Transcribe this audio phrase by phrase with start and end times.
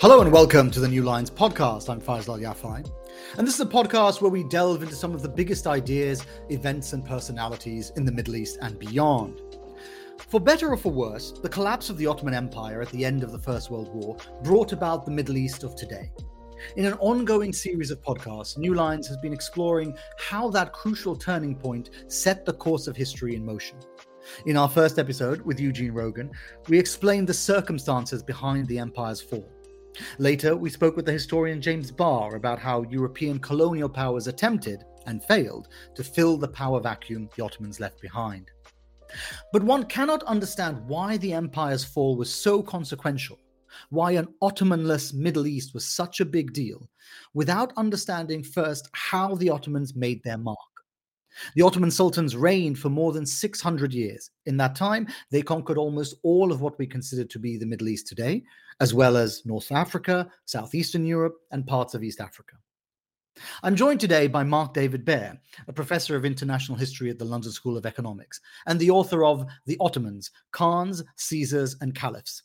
[0.00, 1.88] Hello and welcome to the New Lines podcast.
[1.88, 2.84] I'm Faisal Yafai.
[3.38, 6.94] And this is a podcast where we delve into some of the biggest ideas, events,
[6.94, 9.40] and personalities in the Middle East and beyond.
[10.18, 13.30] For better or for worse, the collapse of the Ottoman Empire at the end of
[13.30, 16.10] the First World War brought about the Middle East of today.
[16.74, 21.54] In an ongoing series of podcasts, New Lines has been exploring how that crucial turning
[21.54, 23.78] point set the course of history in motion.
[24.46, 26.32] In our first episode with Eugene Rogan,
[26.68, 29.53] we explained the circumstances behind the empire's fall.
[30.18, 35.22] Later, we spoke with the historian James Barr about how European colonial powers attempted and
[35.24, 38.50] failed to fill the power vacuum the Ottomans left behind.
[39.52, 43.38] But one cannot understand why the empire's fall was so consequential,
[43.90, 46.88] why an Ottomanless Middle East was such a big deal,
[47.34, 50.58] without understanding first how the Ottomans made their mark.
[51.56, 54.30] The Ottoman sultans reigned for more than 600 years.
[54.46, 57.88] In that time, they conquered almost all of what we consider to be the Middle
[57.88, 58.44] East today,
[58.80, 62.56] as well as North Africa, Southeastern Europe, and parts of East Africa.
[63.62, 67.50] I'm joined today by Marc David Baer, a professor of international history at the London
[67.50, 72.42] School of Economics and the author of The Ottomans Khans, Caesars, and Caliphs.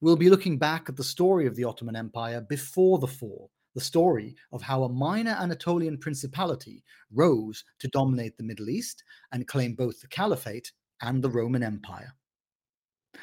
[0.00, 3.80] We'll be looking back at the story of the Ottoman Empire before the fall, the
[3.80, 9.74] story of how a minor Anatolian principality rose to dominate the Middle East and claim
[9.74, 10.72] both the Caliphate
[11.02, 12.12] and the Roman Empire.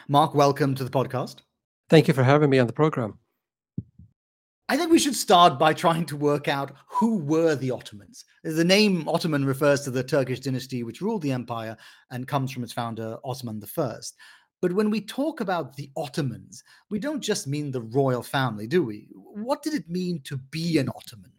[0.07, 1.41] Marc, welcome to the podcast.
[1.91, 3.19] Thank you for having me on the program.
[4.69, 8.23] I think we should start by trying to work out who were the Ottomans.
[8.45, 11.75] The name Ottoman refers to the Turkish dynasty which ruled the empire
[12.09, 13.95] and comes from its founder, Osman I.
[14.61, 18.83] But when we talk about the Ottomans, we don't just mean the royal family, do
[18.83, 19.09] we?
[19.13, 21.33] What did it mean to be an Ottoman?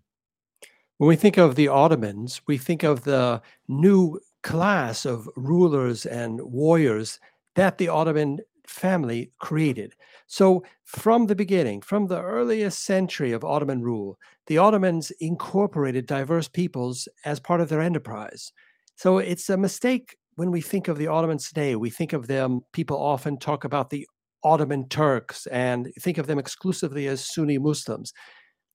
[0.99, 6.43] When we think of the Ottomans, we think of the new class of rulers and
[6.43, 7.21] warriors
[7.55, 9.95] that the Ottoman family created.
[10.33, 16.49] So, from the beginning, from the earliest century of Ottoman rule, the Ottomans incorporated diverse
[16.49, 18.51] peoples as part of their enterprise.
[18.97, 21.77] So, it's a mistake when we think of the Ottomans today.
[21.77, 24.09] We think of them, people often talk about the
[24.43, 28.15] Ottoman Turks and think of them exclusively as Sunni Muslims.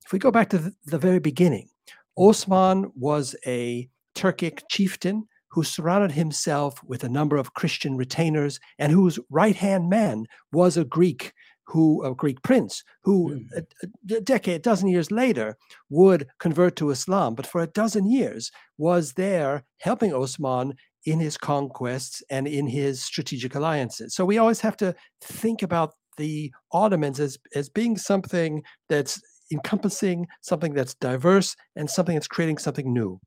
[0.06, 1.70] If we go back to the very beginning,
[2.18, 8.92] Osman was a Turkic chieftain who surrounded himself with a number of Christian retainers and
[8.92, 11.34] whose right hand man was a Greek
[11.68, 13.46] who a Greek prince who mm.
[13.58, 15.58] a, a, decade, a dozen years later
[15.90, 20.76] would convert to Islam, but for a dozen years was there helping Osman
[21.06, 24.16] in his conquests and in his strategic alliances.
[24.16, 29.22] So we always have to think about the Ottomans as as being something that's
[29.52, 33.20] encompassing, something that's diverse, and something that's creating something new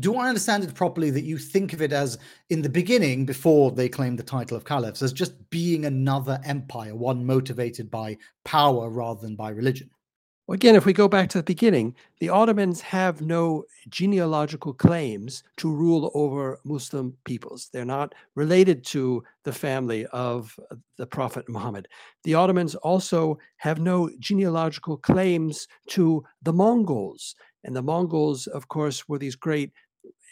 [0.00, 2.18] do I understand it properly that you think of it as
[2.50, 6.94] in the beginning, before they claimed the title of caliphs, as just being another empire,
[6.94, 9.90] one motivated by power rather than by religion?
[10.46, 15.44] Well, again, if we go back to the beginning, the Ottomans have no genealogical claims
[15.58, 17.70] to rule over Muslim peoples.
[17.72, 20.58] They're not related to the family of
[20.98, 21.86] the Prophet Muhammad.
[22.24, 27.36] The Ottomans also have no genealogical claims to the Mongols.
[27.64, 29.70] And the Mongols, of course, were these great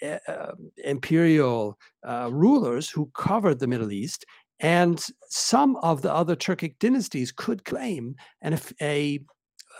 [0.02, 0.52] uh,
[0.84, 4.24] imperial uh, rulers who covered the Middle East.
[4.60, 9.20] And some of the other Turkic dynasties could claim an, a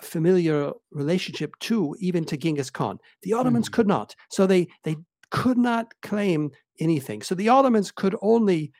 [0.03, 2.99] familiar relationship to even to Genghis Khan.
[3.23, 3.73] The Ottomans mm.
[3.73, 4.15] could not.
[4.31, 4.97] So they they
[5.31, 7.23] could not claim anything.
[7.23, 8.73] So the Ottomans could only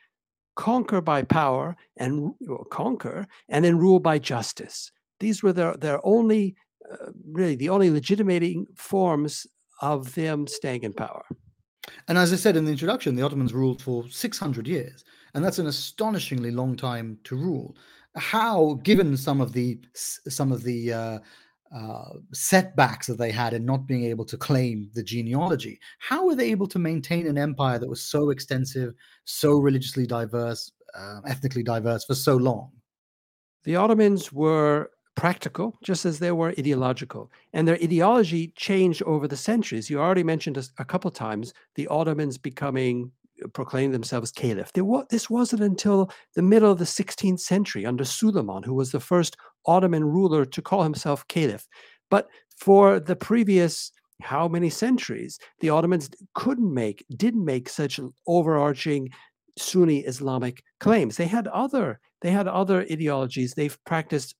[0.55, 2.33] conquer by power and
[2.71, 4.91] conquer and then rule by justice.
[5.19, 6.55] These were their, their only
[6.91, 9.47] uh, really the only legitimating forms
[9.81, 11.23] of them staying in power.
[12.07, 15.03] And as I said in the introduction, the Ottomans ruled for 600 years,
[15.33, 17.75] and that's an astonishingly long time to rule.
[18.15, 21.19] How, given some of the some of the uh,
[21.73, 26.35] uh, setbacks that they had in not being able to claim the genealogy, how were
[26.35, 28.93] they able to maintain an empire that was so extensive,
[29.23, 32.71] so religiously diverse, uh, ethnically diverse for so long?
[33.63, 34.91] The Ottomans were
[35.21, 37.31] practical, just as they were ideological.
[37.53, 39.87] And their ideology changed over the centuries.
[39.87, 43.11] You already mentioned a, a couple times the Ottomans becoming
[43.43, 44.71] uh, proclaiming themselves caliph.
[45.11, 49.37] This wasn't until the middle of the 16th century under Suleiman, who was the first
[49.67, 51.67] Ottoman ruler to call himself caliph.
[52.09, 52.27] But
[52.57, 53.91] for the previous
[54.23, 59.09] how many centuries, the Ottomans couldn't make, didn't make such overarching
[59.55, 61.17] Sunni Islamic claims.
[61.17, 63.53] They had other, they had other ideologies.
[63.53, 64.33] They've practiced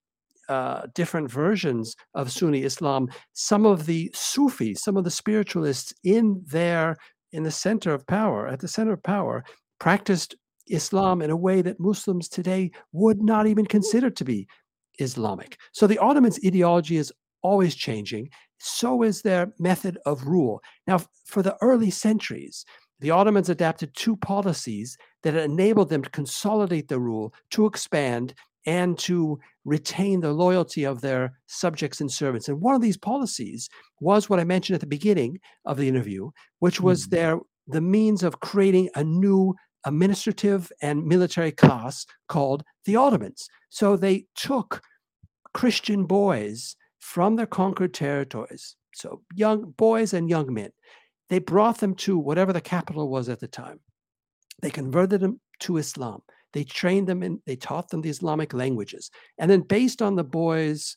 [0.51, 3.07] uh, different versions of Sunni Islam.
[3.31, 6.97] Some of the Sufis, some of the spiritualists in there,
[7.31, 9.45] in the center of power, at the center of power,
[9.79, 10.35] practiced
[10.67, 14.45] Islam in a way that Muslims today would not even consider to be
[14.99, 15.57] Islamic.
[15.71, 18.29] So the Ottomans' ideology is always changing.
[18.59, 20.61] So is their method of rule.
[20.85, 22.65] Now, for the early centuries,
[22.99, 28.33] the Ottomans adapted two policies that enabled them to consolidate the rule, to expand,
[28.65, 32.47] and to retain the loyalty of their subjects and servants.
[32.47, 33.69] And one of these policies
[33.99, 36.29] was what I mentioned at the beginning of the interview,
[36.59, 37.11] which was mm.
[37.11, 39.55] their the means of creating a new
[39.85, 43.47] administrative and military class called the Ottomans.
[43.69, 44.81] So they took
[45.53, 50.71] Christian boys from their conquered territories, so young boys and young men.
[51.29, 53.79] They brought them to whatever the capital was at the time.
[54.61, 56.21] They converted them to Islam.
[56.53, 59.09] They trained them and they taught them the Islamic languages.
[59.37, 60.95] And then, based on the boys'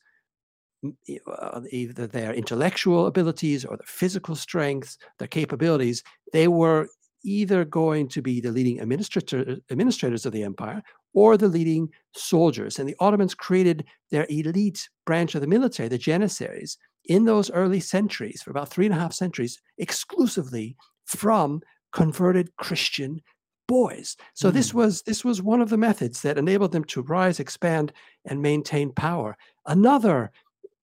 [0.84, 6.02] uh, either their intellectual abilities or their physical strengths, their capabilities,
[6.32, 6.88] they were
[7.24, 10.82] either going to be the leading administrator, administrators of the empire
[11.14, 12.78] or the leading soldiers.
[12.78, 16.76] And the Ottomans created their elite branch of the military, the Janissaries,
[17.06, 20.76] in those early centuries, for about three and a half centuries, exclusively
[21.06, 21.60] from
[21.92, 23.22] converted Christian
[23.66, 24.16] boys.
[24.34, 24.54] So mm.
[24.54, 27.92] this was this was one of the methods that enabled them to rise, expand,
[28.24, 29.36] and maintain power.
[29.66, 30.30] Another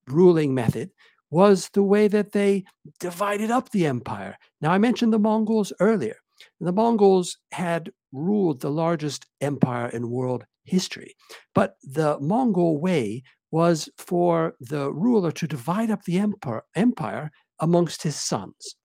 [0.07, 0.91] ruling method
[1.29, 2.65] was the way that they
[2.99, 4.37] divided up the empire.
[4.59, 6.17] Now I mentioned the Mongols earlier.
[6.59, 11.15] The Mongols had ruled the largest empire in world history.
[11.55, 18.03] But the Mongol way was for the ruler to divide up the empire, empire amongst
[18.03, 18.75] his sons.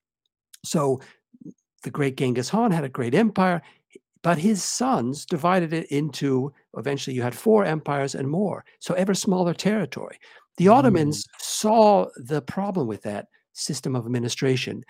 [0.64, 1.00] So
[1.82, 3.62] the great Genghis Khan had a great empire,
[4.26, 9.14] but his sons divided it into eventually you had four empires and more, so ever
[9.14, 10.19] smaller territory.
[10.56, 11.31] The Ottomans mm.
[11.38, 14.82] saw the problem with that system of administration,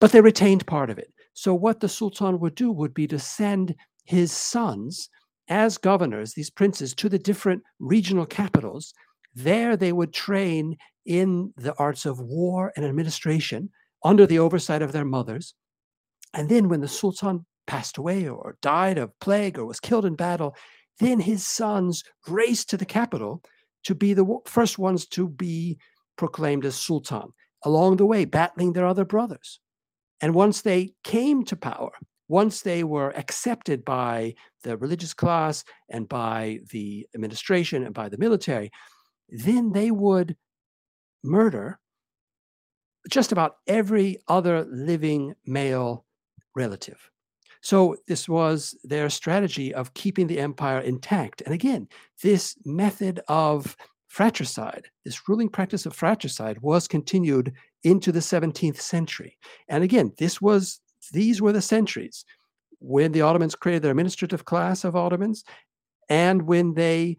[0.00, 1.12] but they retained part of it.
[1.34, 5.08] So, what the Sultan would do would be to send his sons
[5.46, 8.92] as governors, these princes, to the different regional capitals.
[9.36, 13.70] There they would train in the arts of war and administration
[14.02, 15.54] under the oversight of their mothers.
[16.34, 20.14] And then, when the Sultan passed away or died of plague or was killed in
[20.14, 20.54] battle,
[21.00, 23.42] then his sons raced to the capital
[23.84, 25.78] to be the first ones to be
[26.16, 27.32] proclaimed as Sultan,
[27.64, 29.60] along the way, battling their other brothers.
[30.20, 31.92] And once they came to power,
[32.28, 38.18] once they were accepted by the religious class and by the administration and by the
[38.18, 38.70] military,
[39.28, 40.36] then they would
[41.24, 41.78] murder
[43.10, 46.04] just about every other living male
[46.54, 47.11] relative.
[47.62, 51.42] So, this was their strategy of keeping the empire intact.
[51.42, 51.88] And again,
[52.22, 53.76] this method of
[54.08, 57.52] fratricide, this ruling practice of fratricide, was continued
[57.84, 59.38] into the 17th century.
[59.68, 60.80] And again, this was
[61.12, 62.24] these were the centuries
[62.80, 65.44] when the Ottomans created their administrative class of Ottomans
[66.08, 67.16] and when they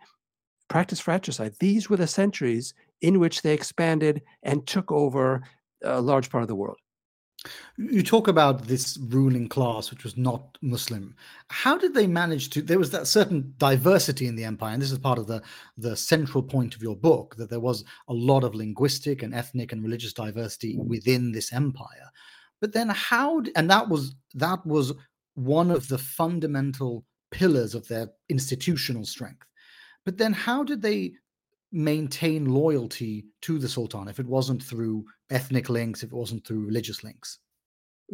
[0.68, 1.56] practiced fratricide.
[1.60, 5.42] These were the centuries in which they expanded and took over
[5.84, 6.78] a large part of the world.
[7.78, 11.16] You talk about this ruling class, which was not Muslim.
[11.50, 12.62] How did they manage to?
[12.62, 15.42] There was that certain diversity in the empire, and this is part of the
[15.78, 19.72] the central point of your book that there was a lot of linguistic and ethnic
[19.72, 22.10] and religious diversity within this empire.
[22.62, 23.44] But then, how?
[23.56, 24.94] And that was that was
[25.36, 29.48] one of the fundamental pillars of their institutional strength.
[30.06, 31.14] But then, how did they
[31.74, 36.66] maintain loyalty to the Sultan if it wasn't through ethnic links, if it wasn't through
[36.66, 37.40] religious links?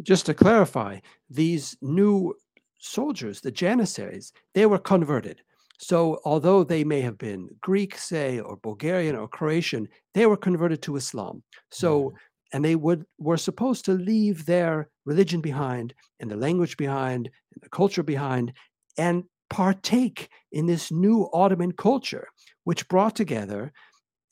[0.02, 0.98] Just to clarify,
[1.28, 2.34] these new
[2.78, 5.42] soldiers, the Janissaries, they were converted.
[5.78, 10.82] So, although they may have been Greek, say, or Bulgarian or Croatian, they were converted
[10.82, 11.42] to Islam.
[11.70, 12.12] So,
[12.52, 17.62] and they would were supposed to leave their religion behind, and the language behind, and
[17.62, 18.52] the culture behind,
[18.98, 22.28] and partake in this new Ottoman culture
[22.64, 23.72] which brought together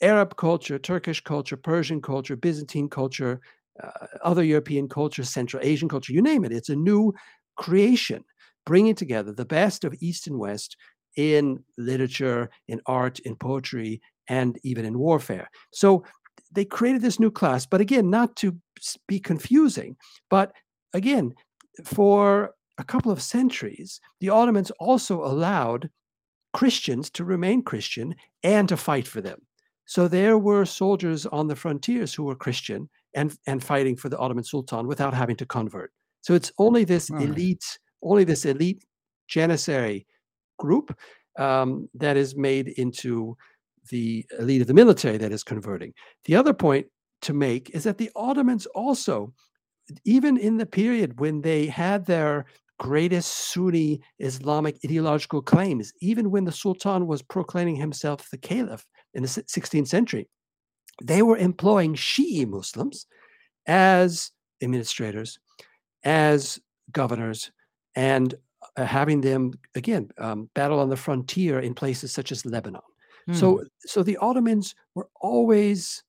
[0.01, 3.41] Arab culture, Turkish culture, Persian culture, Byzantine culture,
[3.83, 6.53] uh, other European cultures, Central Asian culture, you name it.
[6.53, 7.13] It's a new
[7.57, 8.25] creation,
[8.65, 10.77] bringing together the best of East and West
[11.17, 15.51] in literature, in art, in poetry, and even in warfare.
[15.73, 16.05] So
[16.53, 18.57] they created this new class, but again, not to
[19.09, 19.97] be confusing,
[20.31, 20.53] but
[20.95, 21.35] again,
[21.85, 25.91] for a couple of centuries, the Ottomans also allowed
[26.53, 29.41] Christians to remain Christian and to fight for them.
[29.85, 34.19] So there were soldiers on the frontiers who were Christian and, and fighting for the
[34.19, 35.93] Ottoman Sultan without having to convert.
[36.21, 37.23] So it's only this right.
[37.23, 38.85] elite, only this elite
[39.29, 40.07] Janissary
[40.59, 40.97] group
[41.39, 43.37] um, that is made into
[43.91, 45.95] the elite of the military that is converting.
[46.27, 46.87] The other point
[47.23, 49.33] to make is that the Ottomans also,
[50.05, 52.47] even in the period when they had their
[52.79, 59.23] greatest Sunni Islamic ideological claims, even when the Sultan was proclaiming himself the Caliph in
[59.23, 60.29] the 16th century.
[61.03, 63.07] They were employing Shi'i Muslims
[63.67, 64.33] as
[64.63, 65.39] administrators,
[66.05, 66.59] as
[66.93, 67.51] governors,
[67.95, 68.35] and
[68.77, 72.81] uh, having them again um, battle on the frontier in places such as Lebanon.
[73.27, 73.35] Hmm.
[73.35, 76.03] So, so the Ottomans were always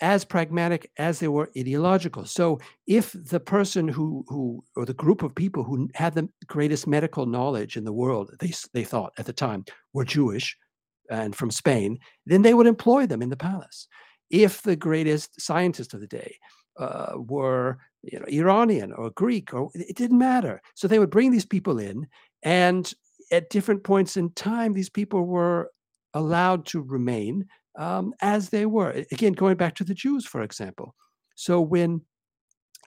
[0.00, 2.24] as pragmatic as they were ideological.
[2.24, 6.86] So if the person who who or the group of people who had the greatest
[6.86, 10.56] medical knowledge in the world, they they thought at the time were Jewish
[11.10, 13.88] and from Spain, then they would employ them in the palace.
[14.30, 16.36] If the greatest scientists of the day
[16.78, 20.62] uh, were you know Iranian or Greek or it didn't matter.
[20.74, 22.06] So they would bring these people in
[22.42, 22.92] and
[23.30, 25.70] at different points in time these people were
[26.14, 27.46] allowed to remain
[27.78, 28.90] um, as they were.
[29.12, 30.94] Again, going back to the Jews, for example.
[31.36, 32.02] So when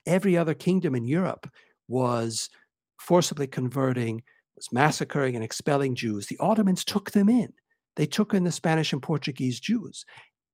[0.06, 1.50] every other kingdom in Europe
[1.88, 2.48] was
[3.00, 4.22] forcibly converting,
[4.54, 7.52] was massacring and expelling Jews, the Ottomans took them in.
[7.96, 10.04] They took in the Spanish and Portuguese Jews,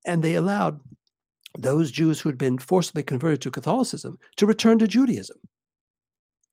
[0.06, 0.80] and they allowed
[1.58, 5.38] those Jews who had been forcibly converted to Catholicism to return to Judaism.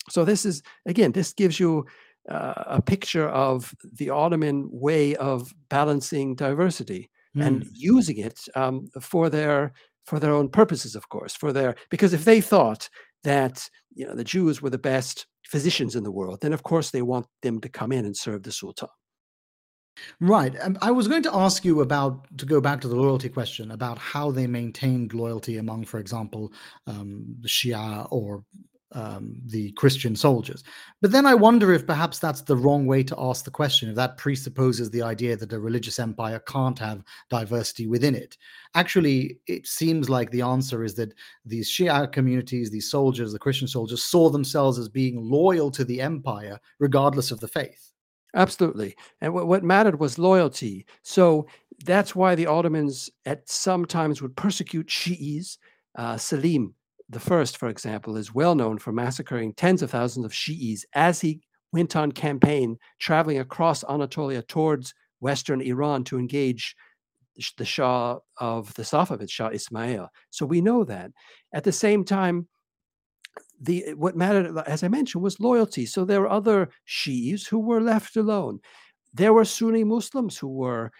[0.10, 1.86] So this is again, this gives you
[2.30, 7.46] uh, a picture of the Ottoman way of balancing diversity mm.
[7.46, 9.74] and using it um, for their
[10.06, 12.90] for their own purposes, of course, for their because if they thought
[13.24, 16.92] that you know the Jews were the best physicians in the world, then of course
[16.92, 18.90] they want them to come in and serve the Sultan.
[20.20, 20.54] Right.
[20.62, 23.72] Um, I was going to ask you about to go back to the loyalty question
[23.72, 26.52] about how they maintained loyalty among, for example,
[26.86, 28.44] um, the Shia or
[28.96, 30.64] um, the Christian soldiers.
[31.02, 33.96] But then I wonder if perhaps that's the wrong way to ask the question, if
[33.96, 38.38] that presupposes the idea that a religious empire can't have diversity within it.
[38.74, 41.14] Actually, it seems like the answer is that
[41.46, 46.00] these Shia communities, these soldiers, the Christian soldiers, saw themselves as being loyal to the
[46.02, 47.92] empire regardless of the faith.
[48.34, 48.96] Absolutely.
[49.22, 50.86] And what, what mattered was loyalty.
[51.04, 51.48] So
[51.84, 55.58] that's why the Ottomans at some times would persecute Shi'is.
[55.98, 56.74] Uh, Selim
[57.10, 61.22] the first, for example, is well known for massacring tens of thousands of Shi'is as
[61.22, 66.76] he went on campaign traveling across Anatolia towards Western Iran to engage
[67.58, 70.10] the Shah of the Safavids, Shah Ismail.
[70.30, 71.12] So we know that.
[71.54, 72.48] At the same time,
[73.60, 75.86] the what mattered, as I mentioned, was loyalty.
[75.86, 78.60] So there were other Shi'is who were left alone.
[79.14, 80.92] There were Sunni Muslims who were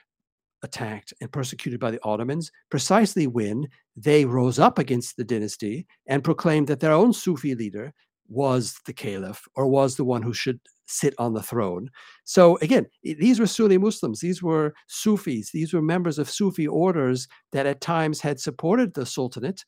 [0.66, 6.24] attacked and persecuted by the Ottomans precisely when they rose up against the dynasty and
[6.24, 7.94] proclaimed that their own Sufi leader
[8.28, 11.90] was the caliph or was the one who should sit on the throne.
[12.26, 17.28] So again, these were Sunni Muslims, these were Sufis, these were members of Sufi orders
[17.52, 19.64] that at times had supported the Sultanate.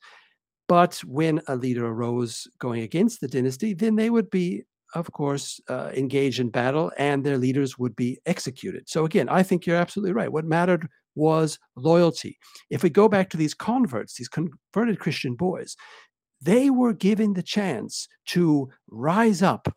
[0.68, 4.64] But when a leader arose going against the dynasty, then they would be
[4.96, 8.88] of course, uh, engage in battle and their leaders would be executed.
[8.88, 10.32] So, again, I think you're absolutely right.
[10.32, 12.38] What mattered was loyalty.
[12.70, 15.76] If we go back to these converts, these converted Christian boys,
[16.42, 19.68] they were given the chance to rise up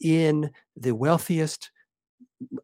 [0.00, 1.70] in the wealthiest,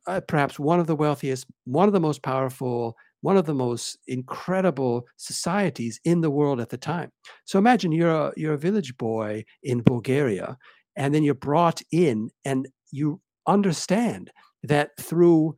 [0.06, 3.98] uh, perhaps one of the wealthiest, one of the most powerful, one of the most
[4.06, 7.10] incredible societies in the world at the time.
[7.44, 10.56] So imagine you're a, you're a village boy in Bulgaria
[10.96, 14.30] and then you're brought in and you understand
[14.62, 15.54] that through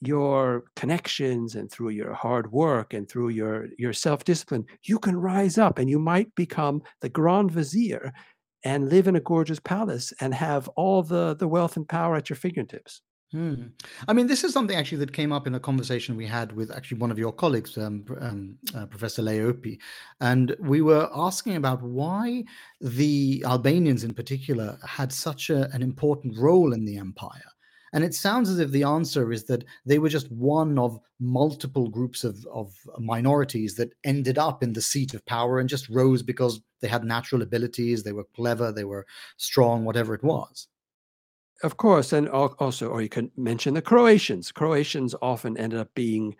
[0.00, 5.58] your connections and through your hard work and through your your self-discipline you can rise
[5.58, 8.12] up and you might become the grand vizier
[8.64, 12.28] and live in a gorgeous palace and have all the the wealth and power at
[12.28, 13.00] your fingertips
[13.32, 13.68] Hmm.
[14.06, 16.70] I mean, this is something actually that came up in a conversation we had with
[16.70, 19.78] actually one of your colleagues, um, um, uh, Professor Leopi,
[20.20, 22.44] and we were asking about why
[22.82, 27.40] the Albanians in particular had such a, an important role in the empire.
[27.94, 31.88] And it sounds as if the answer is that they were just one of multiple
[31.88, 36.22] groups of, of minorities that ended up in the seat of power and just rose
[36.22, 39.06] because they had natural abilities, they were clever, they were
[39.38, 40.68] strong, whatever it was.
[41.62, 44.50] Of course, and also, or you can mention the Croatians.
[44.50, 46.34] Croatians often ended up being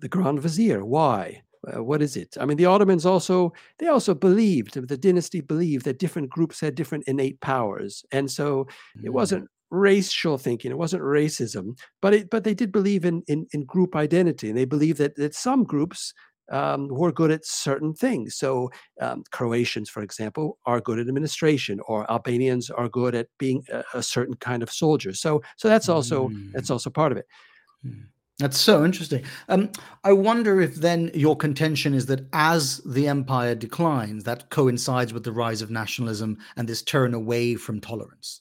[0.00, 0.84] the Grand Vizier.
[0.84, 1.42] Why?
[1.66, 2.36] Uh, what is it?
[2.40, 6.74] I mean, the Ottomans also they also believed the dynasty believed that different groups had
[6.74, 9.04] different innate powers, and so mm.
[9.04, 10.70] it wasn't racial thinking.
[10.70, 14.56] It wasn't racism, but it but they did believe in in, in group identity, and
[14.56, 16.14] they believed that that some groups
[16.50, 18.36] um, who are good at certain things.
[18.36, 23.64] So um, Croatians, for example, are good at administration, or Albanians are good at being
[23.72, 25.14] a, a certain kind of soldier.
[25.14, 26.52] So so that's also mm.
[26.52, 27.26] that's also part of it.
[27.84, 28.06] Mm.
[28.40, 29.22] That's so interesting.
[29.50, 29.70] Um,
[30.02, 35.24] I wonder if then your contention is that as the empire declines, that coincides with
[35.24, 38.40] the rise of nationalism and this turn away from tolerance.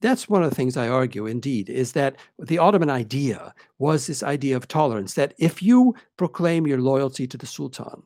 [0.00, 4.22] That's one of the things I argue, indeed, is that the Ottoman idea was this
[4.22, 8.02] idea of tolerance that if you proclaim your loyalty to the Sultan,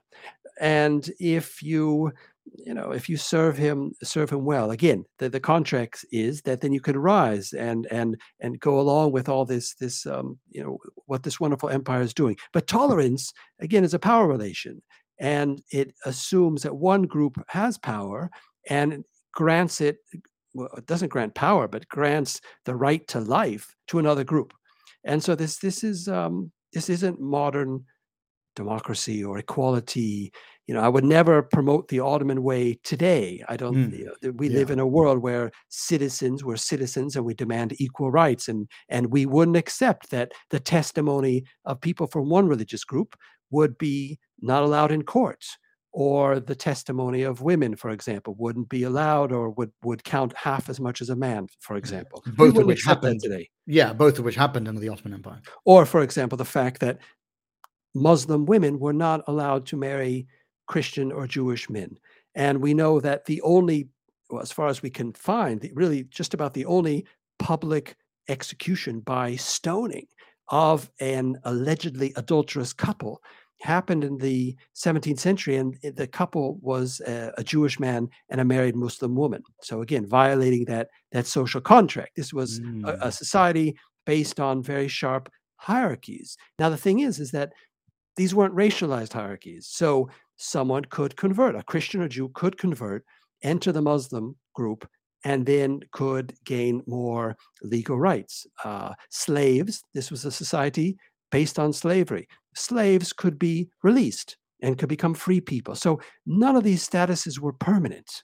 [0.61, 2.12] and if you
[2.44, 6.61] you know if you serve him serve him well again the, the contract is that
[6.61, 10.62] then you can rise and and and go along with all this this um, you
[10.62, 12.37] know what this wonderful empire is doing.
[12.52, 14.82] But tolerance again is a power relation
[15.18, 18.30] and it assumes that one group has power
[18.68, 19.99] and grants it
[20.54, 24.52] well, it doesn't grant power, but grants the right to life to another group.
[25.04, 27.85] And so this this is um, this isn't modern
[28.57, 30.33] democracy or equality.
[30.66, 33.42] You know, I would never promote the Ottoman way today.
[33.49, 33.75] I don't.
[33.75, 34.59] Mm, you know, we yeah.
[34.59, 39.11] live in a world where citizens, we're citizens, and we demand equal rights, and and
[39.11, 43.16] we wouldn't accept that the testimony of people from one religious group
[43.50, 45.57] would be not allowed in courts
[45.92, 50.68] or the testimony of women, for example, wouldn't be allowed or would would count half
[50.68, 52.23] as much as a man, for mm, example.
[52.37, 53.49] Both of which happened today.
[53.66, 55.40] Yeah, both of which happened under the Ottoman Empire.
[55.64, 56.99] Or, for example, the fact that
[57.94, 60.26] Muslim women were not allowed to marry
[60.66, 61.99] Christian or Jewish men.
[62.35, 63.88] And we know that the only,
[64.30, 67.06] well, as far as we can find, really just about the only
[67.40, 67.97] public
[68.28, 70.06] execution by stoning
[70.49, 73.23] of an allegedly adulterous couple
[73.61, 78.45] happened in the 17th century, and the couple was a, a, Jewish man and a
[78.45, 79.43] married Muslim woman.
[79.62, 82.12] So again, violating that that social contract.
[82.17, 82.87] This was mm.
[82.87, 83.12] a, a, mm.
[83.12, 83.76] society
[84.07, 86.37] based on very sharp hierarchies.
[86.59, 87.52] Now the thing is, is that
[88.17, 89.69] these weren't racialized hierarchies.
[89.71, 93.05] So someone could convert, a Christian or Jew could convert,
[93.43, 94.88] enter the Muslim group,
[95.25, 98.47] and then could gain more legal rights.
[98.64, 100.97] Uh, slaves, this was a society
[101.31, 105.75] based on slavery slaves could be released and could become free people.
[105.75, 108.23] So none of these statuses were permanent.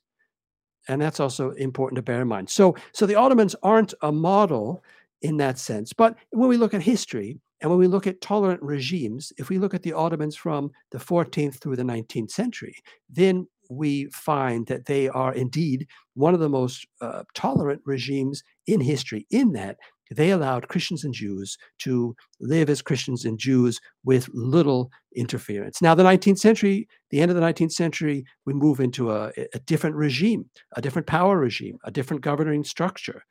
[0.88, 2.48] And that's also important to bear in mind.
[2.48, 4.84] So, so the Ottomans aren't a model
[5.22, 5.92] in that sense.
[5.92, 9.58] But when we look at history and when we look at tolerant regimes, if we
[9.58, 12.76] look at the Ottomans from the 14th through the 19th century,
[13.08, 18.80] then we find that they are indeed one of the most uh, tolerant regimes in
[18.80, 19.76] history, in that
[20.10, 25.82] they allowed Christians and Jews to live as Christians and Jews with little interference.
[25.82, 29.58] Now, the 19th century, the end of the 19th century, we move into a, a
[29.60, 33.22] different regime, a different power regime, a different governing structure.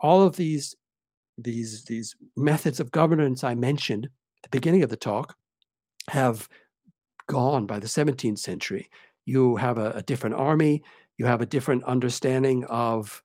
[0.00, 0.74] All of these,
[1.38, 5.34] these, these methods of governance I mentioned at the beginning of the talk
[6.10, 6.48] have
[7.28, 8.88] gone by the 17th century.
[9.24, 10.82] You have a, a different army,
[11.18, 13.22] you have a different understanding of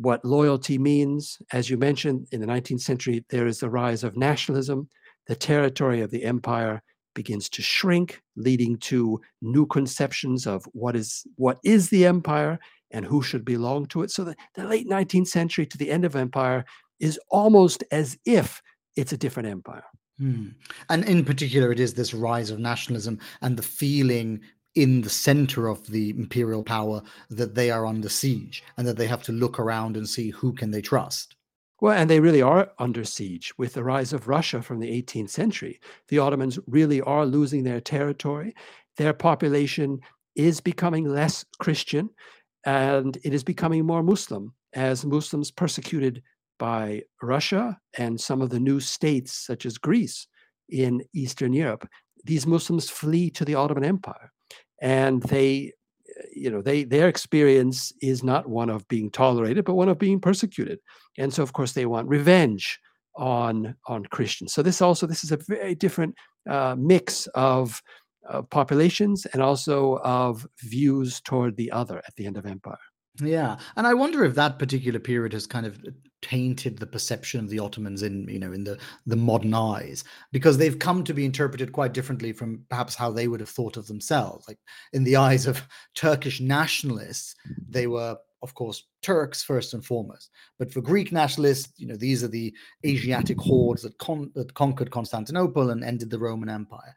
[0.00, 1.38] what loyalty means.
[1.52, 4.88] As you mentioned, in the 19th century, there is the rise of nationalism.
[5.26, 6.82] The territory of the empire
[7.14, 12.58] begins to shrink, leading to new conceptions of what is what is the empire
[12.90, 14.10] and who should belong to it.
[14.10, 16.64] So the, the late 19th century to the end of empire
[16.98, 18.62] is almost as if
[18.96, 19.84] it's a different empire.
[20.18, 20.48] Hmm.
[20.88, 24.40] And in particular, it is this rise of nationalism and the feeling
[24.74, 29.06] in the center of the imperial power that they are under siege and that they
[29.06, 31.36] have to look around and see who can they trust.
[31.80, 35.30] Well and they really are under siege with the rise of russia from the 18th
[35.30, 35.80] century.
[36.08, 38.54] The ottomans really are losing their territory.
[38.96, 40.00] Their population
[40.36, 42.10] is becoming less christian
[42.64, 46.22] and it is becoming more muslim as muslims persecuted
[46.58, 50.28] by russia and some of the new states such as greece
[50.68, 51.88] in eastern europe.
[52.24, 54.30] These muslims flee to the ottoman empire
[54.80, 55.72] and they
[56.34, 60.20] you know they their experience is not one of being tolerated but one of being
[60.20, 60.78] persecuted.
[61.18, 62.78] And so of course they want revenge
[63.16, 64.52] on on christians.
[64.52, 66.14] So this also this is a very different
[66.48, 67.82] uh, mix of
[68.28, 72.78] uh, populations and also of views toward the other at the end of empire
[73.22, 75.78] yeah, and I wonder if that particular period has kind of
[76.22, 80.58] tainted the perception of the Ottomans in you know in the the modern eyes because
[80.58, 83.86] they've come to be interpreted quite differently from perhaps how they would have thought of
[83.86, 84.46] themselves.
[84.48, 84.58] Like
[84.92, 87.34] in the eyes of Turkish nationalists,
[87.68, 90.30] they were of course Turks first and foremost.
[90.58, 92.54] But for Greek nationalists, you know these are the
[92.84, 96.94] Asiatic hordes that con- that conquered Constantinople and ended the Roman Empire.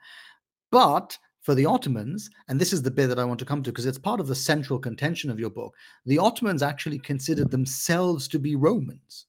[0.72, 3.70] But for the Ottomans, and this is the bit that I want to come to
[3.70, 5.76] because it's part of the central contention of your book,
[6.06, 9.28] the Ottomans actually considered themselves to be Romans.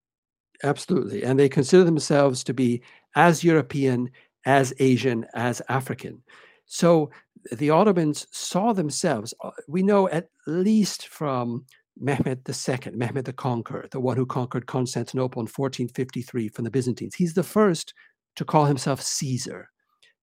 [0.62, 1.24] Absolutely.
[1.24, 2.83] And they consider themselves to be
[3.16, 4.11] as European,
[4.46, 6.22] as Asian, as African.
[6.66, 7.11] So
[7.53, 11.66] the Ottomans saw themselves, uh, we know at least from
[11.98, 17.16] Mehmed II, Mehmed the Conqueror, the one who conquered Constantinople in 1453 from the Byzantines.
[17.16, 17.92] He's the first
[18.37, 19.68] to call himself Caesar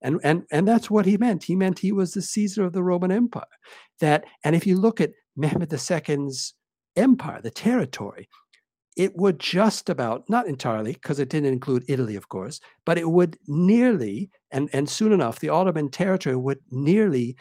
[0.02, 2.84] and and and that's what he meant he meant he was the caesar of the
[2.84, 3.44] roman empire
[4.00, 6.54] that and if you look at mehmed ii's
[6.96, 8.28] empire the territory
[8.98, 13.10] it would just about, not entirely, because it didn't include Italy, of course, but it
[13.10, 17.38] would nearly, and, and soon enough, the Ottoman territory would nearly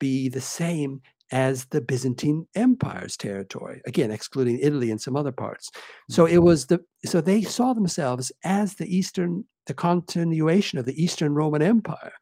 [0.00, 1.00] be the same
[1.30, 5.70] as the Byzantine Empire's territory, again, excluding Italy and some other parts.
[6.10, 6.44] So it mm-hmm.
[6.44, 11.62] was the so they saw themselves as the Eastern, the continuation of the Eastern Roman
[11.62, 12.12] Empire.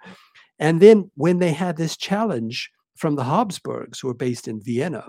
[0.58, 5.06] And then when they had this challenge from the Habsburgs, who were based in Vienna,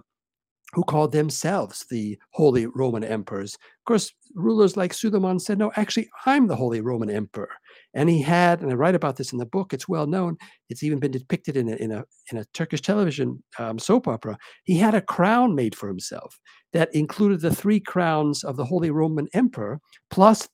[0.74, 3.56] who called themselves the Holy Roman Emperors.
[3.56, 7.50] Of course, rulers like Suleiman said, No, actually, I'm the Holy Roman Emperor.
[7.94, 10.38] And he had, and I write about this in the book, it's well known,
[10.70, 14.38] it's even been depicted in a, in a, in a Turkish television um, soap opera.
[14.63, 16.39] He had a crown made for himself
[16.72, 20.48] that included the three crowns of the Holy Roman Emperor, plus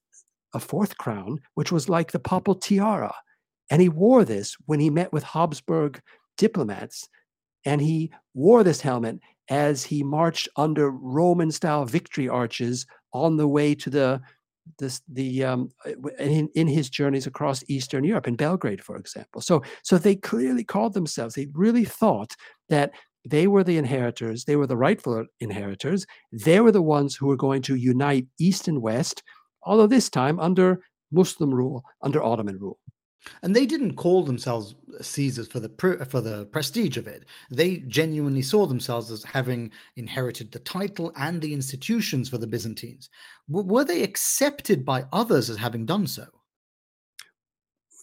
[0.53, 3.13] a fourth crown, which was like the papal tiara.
[3.69, 6.01] And he wore this when he met with Habsburg
[6.37, 7.07] diplomats.
[7.65, 13.47] And he wore this helmet as he marched under Roman style victory arches on the
[13.47, 14.21] way to the
[14.79, 15.69] this the um,
[16.19, 19.41] in, in his journeys across Eastern Europe in Belgrade, for example.
[19.41, 21.35] So so they clearly called themselves.
[21.35, 22.35] They really thought
[22.69, 22.91] that
[23.25, 24.45] they were the inheritors.
[24.45, 26.05] They were the rightful inheritors.
[26.31, 29.23] They were the ones who were going to unite East and West,
[29.67, 32.79] although this time under Muslim rule, under Ottoman rule.
[33.43, 35.69] And they didn't call themselves Caesars for the
[36.09, 37.25] for the prestige of it.
[37.51, 43.09] They genuinely saw themselves as having inherited the title and the institutions for the Byzantines.
[43.49, 46.25] W- were they accepted by others as having done so?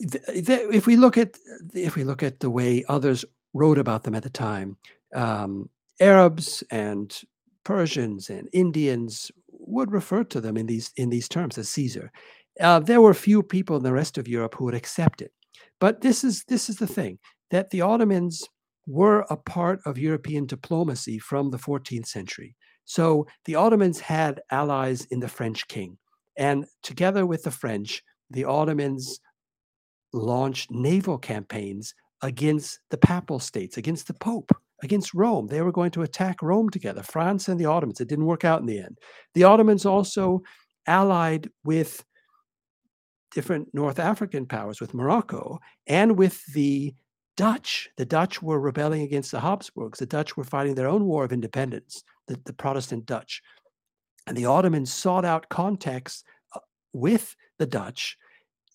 [0.00, 1.38] If we look at
[1.72, 3.24] if we look at the way others
[3.54, 4.76] wrote about them at the time,
[5.14, 7.16] um, Arabs and
[7.64, 9.30] Persians and Indians
[9.66, 12.10] would refer to them in these in these terms as Caesar.
[12.60, 15.32] Uh, there were few people in the rest of Europe who would accept it.
[15.80, 17.18] But this is this is the thing
[17.50, 18.42] that the Ottomans
[18.86, 22.54] were a part of European diplomacy from the 14th century.
[22.84, 25.98] So the Ottomans had allies in the French king,
[26.36, 29.20] and together with the French, the Ottomans
[30.12, 35.46] launched naval campaigns against the papal states, against the Pope, against Rome.
[35.46, 38.00] They were going to attack Rome together, France and the Ottomans.
[38.00, 38.98] It didn't work out in the end.
[39.34, 40.42] The Ottomans also
[40.86, 42.04] allied with
[43.32, 46.94] different North African powers, with Morocco and with the
[47.36, 47.88] Dutch.
[47.96, 49.98] The Dutch were rebelling against the Habsburgs.
[49.98, 53.42] The Dutch were fighting their own war of independence, the, the Protestant Dutch.
[54.26, 56.60] And the Ottomans sought out contacts uh,
[56.92, 58.16] with the Dutch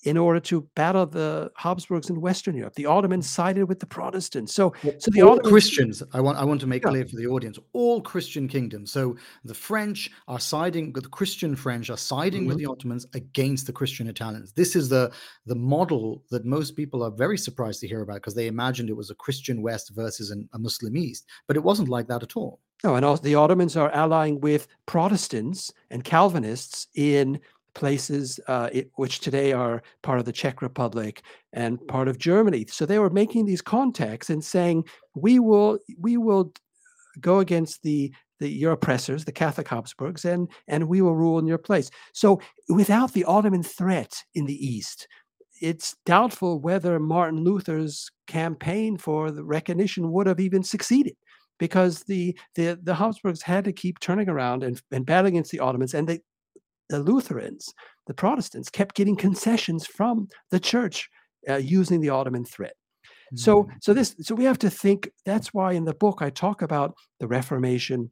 [0.03, 2.75] in order to battle the Habsburgs in Western Europe.
[2.75, 4.53] The Ottomans sided with the Protestants.
[4.53, 6.03] So, so the all Ottomans, Christians.
[6.13, 6.89] I want I want to make yeah.
[6.89, 8.91] clear for the audience, all Christian kingdoms.
[8.91, 12.49] So the French are siding with the Christian French are siding mm-hmm.
[12.49, 14.53] with the Ottomans against the Christian Italians.
[14.53, 15.11] This is the
[15.45, 18.97] the model that most people are very surprised to hear about because they imagined it
[18.97, 22.37] was a Christian West versus an, a Muslim East, but it wasn't like that at
[22.37, 22.59] all.
[22.83, 27.41] No, and also the Ottomans are allying with Protestants and Calvinists in
[27.79, 32.65] places uh, it, which today are part of the Czech Republic and part of Germany.
[32.69, 34.83] So they were making these contacts and saying,
[35.15, 36.51] "We will, we will
[37.21, 41.47] go against the the your oppressors, the Catholic Habsburgs, and and we will rule in
[41.47, 45.07] your place." So without the Ottoman threat in the East,
[45.61, 51.15] it's doubtful whether Martin Luther's campaign for the recognition would have even succeeded
[51.59, 55.59] because the the, the Habsburgs had to keep turning around and, and battling against the
[55.59, 56.19] Ottomans, and they,
[56.89, 57.73] the Lutherans,
[58.07, 61.09] the Protestants, kept getting concessions from the church
[61.47, 62.73] uh, using the Ottoman threat.
[63.05, 63.37] Mm-hmm.
[63.37, 63.69] So, mm.
[63.81, 65.09] so this, so we have to think.
[65.25, 68.11] That's why in the book I talk about the Reformation.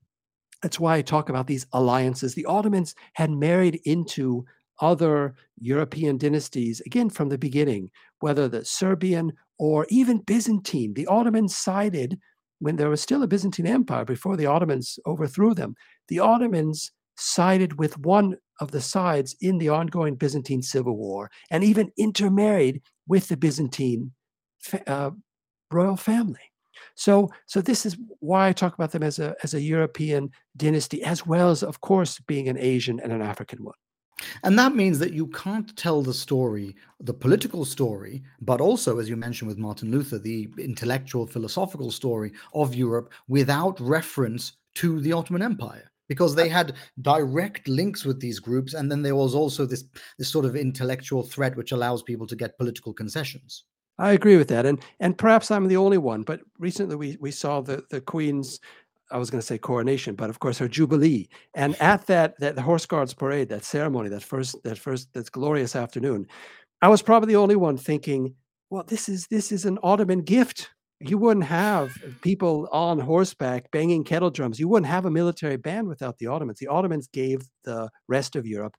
[0.62, 2.34] That's why I talk about these alliances.
[2.34, 4.46] The Ottomans had married into
[4.80, 10.94] other European dynasties again from the beginning, whether the Serbian or even Byzantine.
[10.94, 12.20] The Ottomans sided
[12.60, 15.76] when there was still a Byzantine Empire before the Ottomans overthrew them.
[16.08, 21.64] The Ottomans sided with one of the sides in the ongoing Byzantine civil war and
[21.64, 24.12] even intermarried with the Byzantine
[24.88, 25.12] uh,
[25.72, 26.40] royal family.
[26.96, 31.04] So, so this is why I talk about them as a as a European dynasty,
[31.04, 33.76] as well as, of course, being an Asian and an African one.
[34.44, 39.10] And that means that you can't tell the story, the political story, but also, as
[39.10, 45.14] you mentioned with Martin Luther, the intellectual, philosophical story of Europe without reference to the
[45.14, 49.36] Ottoman Empire because they uh had direct links with these groups and then there was
[49.36, 49.84] also this
[50.18, 53.66] this sort of intellectual threat which allows people to get political concessions.
[54.00, 57.32] I agree with that and and perhaps i'm the only one but recently we we
[57.32, 58.60] saw the the queen's
[59.12, 62.60] i was going to say coronation but of course her jubilee and at that that
[62.60, 66.28] horse guards parade that ceremony that first that first that glorious afternoon
[66.84, 68.36] i was probably the only one thinking
[68.70, 74.04] well this is this is an ottoman gift you wouldn't have people on horseback banging
[74.04, 74.60] kettle drums.
[74.60, 76.60] You wouldn't have a military band without the Ottomans.
[76.60, 78.76] The Ottomans gave the rest of Europe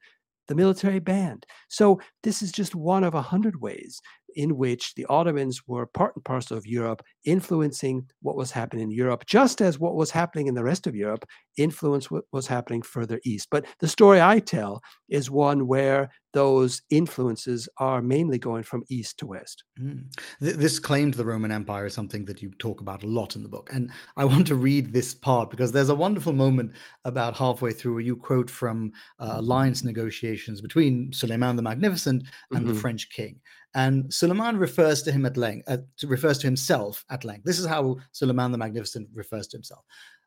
[0.49, 1.47] the military band.
[1.69, 4.01] So this is just one of a hundred ways
[4.37, 8.91] in which the Ottomans were part and parcel of Europe, influencing what was happening in
[8.91, 11.25] Europe, just as what was happening in the rest of Europe
[11.57, 13.49] influenced what was happening further east.
[13.51, 19.19] But the story I tell is one where those influences are mainly going from east
[19.19, 19.65] to west.
[19.81, 20.05] Mm.
[20.41, 23.43] This claim to the Roman Empire is something that you talk about a lot in
[23.43, 23.71] the book.
[23.73, 26.73] And I want to read this part because there's a wonderful moment
[27.05, 32.61] about halfway through where you quote from uh, alliance negotiations between Suleiman the Magnificent and
[32.61, 32.75] mm-hmm.
[32.75, 33.41] the French king.
[33.79, 37.45] And Suleiman refers to him at length, uh, refers to himself at length.
[37.45, 39.85] This is how Suleiman the Magnificent refers to himself.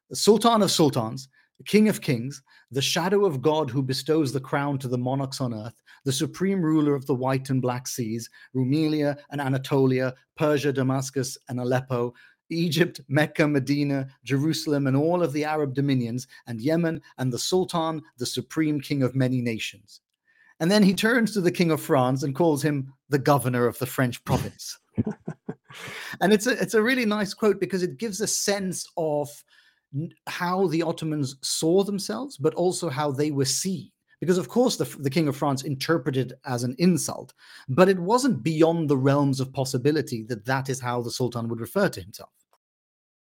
[0.10, 1.28] The Sultan of Sultans,
[1.66, 5.54] King of Kings, the shadow of God who bestows the crown to the monarchs on
[5.54, 11.38] earth, the supreme ruler of the white and black seas, Rumelia and Anatolia, Persia, Damascus,
[11.50, 12.14] and Aleppo,
[12.52, 18.02] Egypt, Mecca, Medina, Jerusalem, and all of the Arab dominions, and Yemen, and the Sultan,
[18.18, 20.00] the supreme king of many nations.
[20.62, 23.80] And then he turns to the King of France and calls him the governor of
[23.80, 24.78] the French province.
[26.21, 29.28] and it's a it's a really nice quote because it gives a sense of
[30.28, 33.89] how the Ottomans saw themselves, but also how they were seen.
[34.19, 37.34] Because of course the, the King of France interpreted as an insult,
[37.67, 41.60] but it wasn't beyond the realms of possibility that that is how the Sultan would
[41.60, 42.30] refer to himself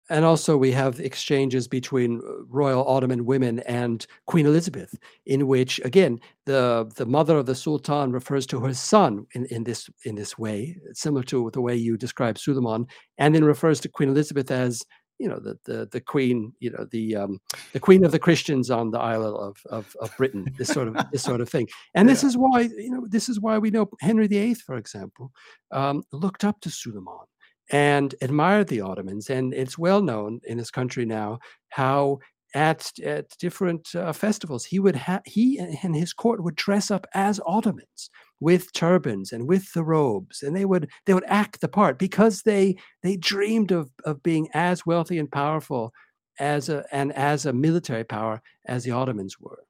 [0.09, 4.95] and also we have exchanges between uh, royal Ottoman women and Queen Elizabeth,
[5.25, 9.63] in which again the the mother of the Sultan refers to her son in, in
[9.63, 13.89] this in this way, similar to the way you describe Suleiman, and then refers to
[13.89, 14.83] Queen Elizabeth as
[15.19, 17.39] you know the the, the queen, you know the um,
[17.73, 20.95] the queen of the Christians on the Isle of, of, of Britain, this sort of
[21.11, 22.13] this sort of thing, and yeah.
[22.13, 25.31] this is why you know this is why we know Henry VIII, for example,
[25.71, 27.27] um, looked up to Suleiman
[27.71, 29.29] and admired the Ottomans.
[29.29, 32.19] And it's well known in this country now how
[32.55, 37.05] at, at different uh, festivals he would ha- he and his court would dress up
[37.13, 41.67] as Ottomans with turbans and with the robes and they would they would act the
[41.67, 45.93] part because they they dreamed of of being as wealthy and powerful
[46.39, 49.63] as a and as a military power as the Ottomans were.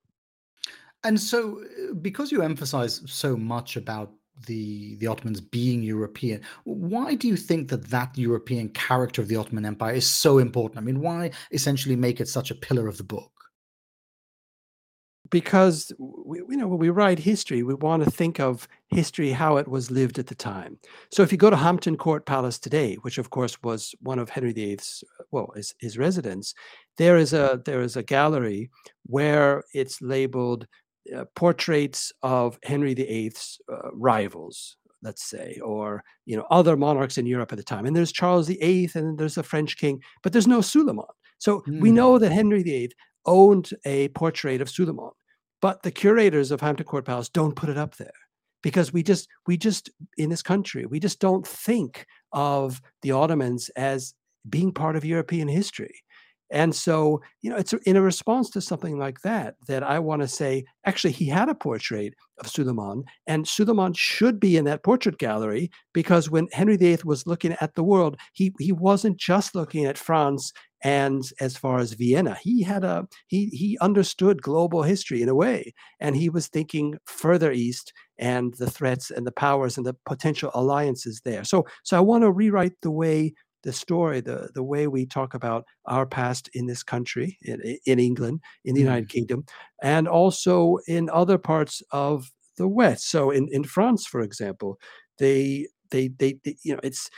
[1.03, 4.11] And so, uh, because you emphasize so much about
[4.45, 6.41] the the Ottomans being European.
[6.63, 10.79] Why do you think that that European character of the Ottoman Empire is so important?
[10.79, 13.31] I mean, why essentially make it such a pillar of the book?
[15.29, 19.57] Because we, you know when we write history, we want to think of history how
[19.57, 20.79] it was lived at the time.
[21.11, 24.29] So if you go to Hampton Court Palace today, which of course was one of
[24.29, 26.55] Henry VIII's well his, his residence,
[26.97, 28.71] there is a there is a gallery
[29.05, 30.65] where it's labeled
[31.15, 37.25] uh, portraits of Henry VIII's uh, rivals, let's say, or you know other monarchs in
[37.25, 37.85] Europe at the time.
[37.85, 41.05] And there's Charles VIII, and there's a French king, but there's no Suleiman.
[41.37, 41.79] So mm.
[41.79, 42.91] we know that Henry VIII
[43.25, 45.11] owned a portrait of Suleiman,
[45.61, 48.11] but the curators of Hampton Court Palace don't put it up there
[48.61, 53.69] because we just we just in this country we just don't think of the Ottomans
[53.75, 54.13] as
[54.47, 56.03] being part of European history.
[56.51, 60.21] And so, you know, it's in a response to something like that that I want
[60.21, 64.83] to say actually, he had a portrait of Suleiman, and Suleiman should be in that
[64.83, 69.53] portrait gallery because when Henry VIII was looking at the world, he, he wasn't just
[69.53, 72.37] looking at France and as far as Vienna.
[72.41, 76.97] He had a he he understood global history in a way, and he was thinking
[77.05, 81.43] further east and the threats and the powers and the potential alliances there.
[81.43, 83.33] So so I want to rewrite the way
[83.63, 87.99] the story, the the way we talk about our past in this country, in, in
[87.99, 88.85] England, in the mm.
[88.85, 89.45] United Kingdom,
[89.81, 93.09] and also in other parts of the West.
[93.09, 94.79] So in, in France, for example,
[95.17, 97.09] they, they they they, you know it's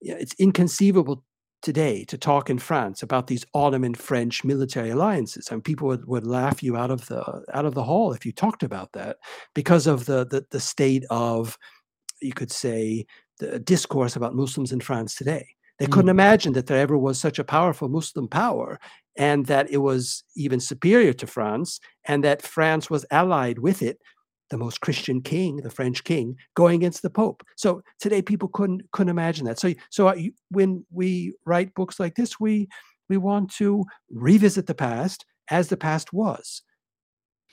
[0.00, 1.24] it's inconceivable
[1.60, 5.48] today to talk in France about these Ottoman French military alliances.
[5.50, 8.12] I and mean, people would, would laugh you out of the out of the hall
[8.12, 9.16] if you talked about that
[9.54, 11.56] because of the the, the state of
[12.20, 13.06] you could say
[13.38, 15.46] the discourse about Muslims in France today.
[15.78, 16.10] They couldn't mm.
[16.10, 18.80] imagine that there ever was such a powerful Muslim power
[19.16, 23.98] and that it was even superior to France and that France was allied with it
[24.50, 27.42] the most Christian king, the French king, going against the Pope.
[27.56, 29.58] So today people couldn't couldn't imagine that.
[29.58, 30.14] So so
[30.50, 32.68] when we write books like this, we
[33.08, 36.62] we want to revisit the past as the past was,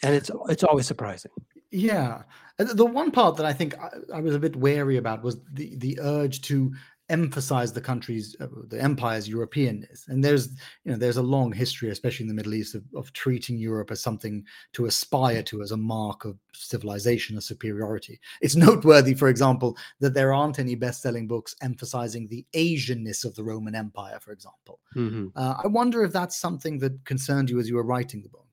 [0.03, 1.31] and it's it's always surprising.
[1.71, 2.23] Yeah,
[2.57, 5.75] the one part that I think I, I was a bit wary about was the
[5.75, 6.73] the urge to
[7.09, 10.49] emphasize the country's uh, the empire's europeanness and there's
[10.83, 13.91] you know there's a long history especially in the middle east of, of treating europe
[13.91, 18.19] as something to aspire to as a mark of civilization or superiority.
[18.41, 23.43] It's noteworthy for example that there aren't any best-selling books emphasizing the asianness of the
[23.43, 24.79] roman empire for example.
[24.95, 25.27] Mm-hmm.
[25.35, 28.47] uh, i wonder if that's something that concerned you as you were writing the book.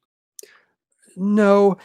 [1.16, 1.78] No.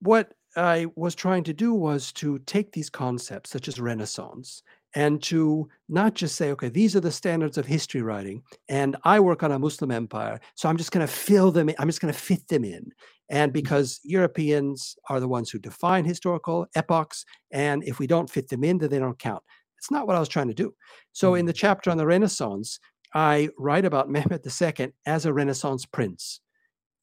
[0.00, 4.62] What i was trying to do was to take these concepts such as renaissance
[4.94, 9.20] and to not just say, okay, these are the standards of history writing, and I
[9.20, 12.00] work on a Muslim empire, so I'm just going to fill them in, I'm just
[12.00, 12.92] going to fit them in.
[13.30, 13.54] And mm.
[13.54, 18.64] because Europeans are the ones who define historical epochs, and if we don't fit them
[18.64, 19.42] in, then they don't count.
[19.78, 20.74] It's not what I was trying to do.
[21.12, 21.56] So in the mm.
[21.58, 22.78] chapter on the Renaissance,
[23.14, 26.40] I write about Mehmed II as a Renaissance prince.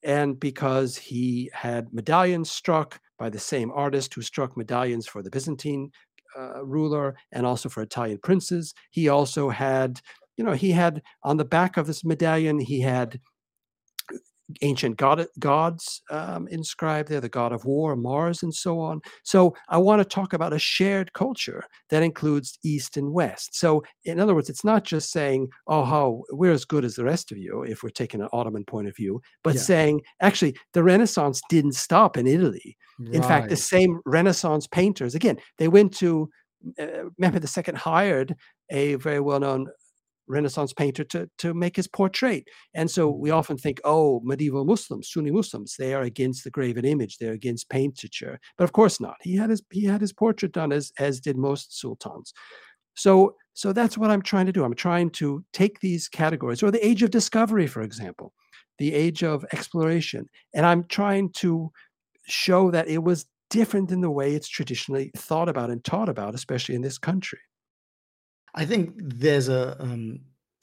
[0.02, 5.28] And because he had medallions struck by the same artist who struck medallions for the
[5.28, 5.92] Byzantine
[6.38, 8.74] uh, ruler and also for Italian princes.
[8.90, 10.00] He also had,
[10.36, 13.20] you know, he had on the back of this medallion, he had
[14.62, 19.00] ancient god, gods um, inscribed there, the god of war, Mars, and so on.
[19.22, 23.54] So I want to talk about a shared culture that includes East and West.
[23.54, 27.04] So in other words, it's not just saying, oh, how we're as good as the
[27.04, 29.60] rest of you, if we're taking an Ottoman point of view, but yeah.
[29.60, 32.76] saying, actually, the Renaissance didn't stop in Italy.
[32.98, 33.14] Right.
[33.14, 36.30] In fact, the same Renaissance painters, again, they went to
[36.78, 38.36] uh, Mehmed II hired
[38.70, 39.66] a very well-known
[40.30, 42.44] Renaissance painter to, to make his portrait.
[42.74, 43.20] And so mm-hmm.
[43.20, 47.32] we often think, oh, medieval Muslims, Sunni Muslims, they are against the graven image, they're
[47.32, 48.38] against paintature.
[48.56, 49.16] But of course not.
[49.20, 52.32] He had his he had his portrait done as as did most sultans.
[52.94, 54.64] So so that's what I'm trying to do.
[54.64, 58.32] I'm trying to take these categories, or the age of discovery, for example,
[58.78, 61.70] the age of exploration, and I'm trying to
[62.26, 66.34] show that it was different in the way it's traditionally thought about and taught about,
[66.34, 67.40] especially in this country.
[68.54, 70.20] I think there's a um,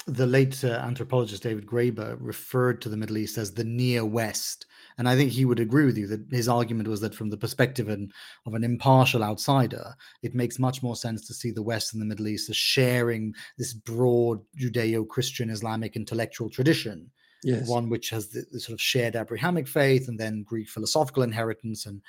[0.08, 4.65] the late uh, anthropologist David Graeber referred to the Middle East as the near West,
[4.97, 7.38] and I think he would agree with you that his argument was that from the
[7.38, 12.02] perspective of an impartial outsider, it makes much more sense to see the West and
[12.02, 17.12] the Middle East as sharing this broad Judeo-Christian Islamic intellectual tradition,
[17.43, 17.67] yes.
[17.67, 21.86] one which has the, the, sort of shared Abrahamic faith and then Greek philosophical inheritance,
[21.86, 22.02] and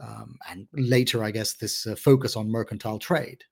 [0.00, 3.44] um, and later, I guess, this uh, focus on mercantile trade.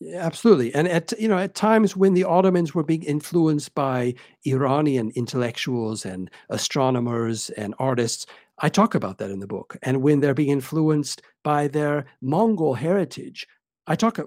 [0.00, 0.74] Yeah, absolutely.
[0.74, 6.04] And at you know, at times when the Ottomans were being influenced by Iranian intellectuals
[6.04, 8.26] and astronomers and artists,
[8.58, 9.76] I talk about that in the book.
[9.82, 13.46] And when they're being influenced by their Mongol heritage,
[13.86, 14.18] I talk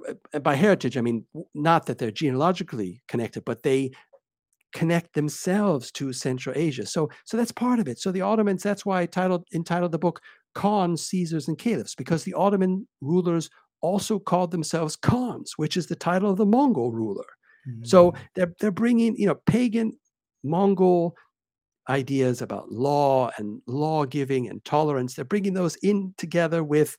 [0.42, 3.92] by heritage, I mean not that they're genealogically connected, but they
[4.74, 6.86] connect themselves to Central Asia.
[6.86, 8.00] So so that's part of it.
[8.00, 10.22] So the Ottomans, that's why I titled entitled the book
[10.56, 13.50] Khans, Caesars, and Caliphs, because the Ottoman rulers
[13.82, 17.26] also called themselves Khans, which is the title of the Mongol ruler.
[17.68, 17.86] Mm-hmm.
[17.86, 19.98] So they're they're bringing you know pagan
[20.44, 21.16] Mongol
[21.90, 25.14] ideas about law and law giving and tolerance.
[25.14, 26.98] They're bringing those in together with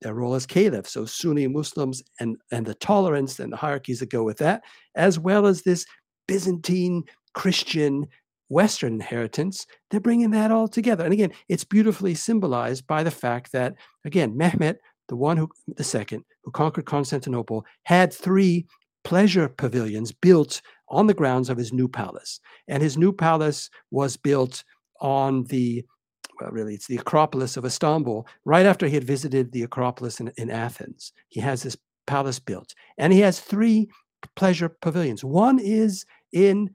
[0.00, 4.10] their role as caliph, so Sunni Muslims and and the tolerance and the hierarchies that
[4.10, 4.62] go with that,
[4.94, 5.84] as well as this
[6.26, 7.04] Byzantine
[7.34, 8.06] Christian
[8.50, 11.04] Western inheritance, they're bringing that all together.
[11.04, 14.76] And again, it's beautifully symbolized by the fact that, again, Mehmet
[15.10, 18.64] the one who the second who conquered Constantinople had three
[19.02, 22.40] pleasure pavilions built on the grounds of his new palace.
[22.68, 24.62] And his new palace was built
[25.00, 25.84] on the
[26.40, 30.32] well, really, it's the Acropolis of Istanbul, right after he had visited the Acropolis in,
[30.38, 31.12] in Athens.
[31.28, 32.74] He has this palace built.
[32.96, 33.90] And he has three
[34.36, 35.22] pleasure pavilions.
[35.22, 36.70] One is in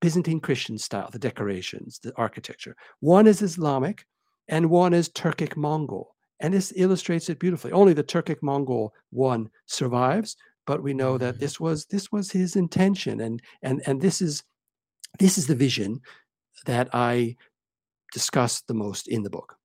[0.00, 2.76] Byzantine Christian style, the decorations, the architecture.
[3.00, 4.04] One is Islamic,
[4.46, 6.14] and one is Turkic Mongol.
[6.40, 7.72] And this illustrates it beautifully.
[7.72, 11.40] Only the Turkic Mongol one survives, but we know that mm-hmm.
[11.40, 14.44] this was this was his intention, and and and this is
[15.18, 16.00] this is the vision
[16.66, 17.36] that I
[18.12, 19.56] discuss the most in the book.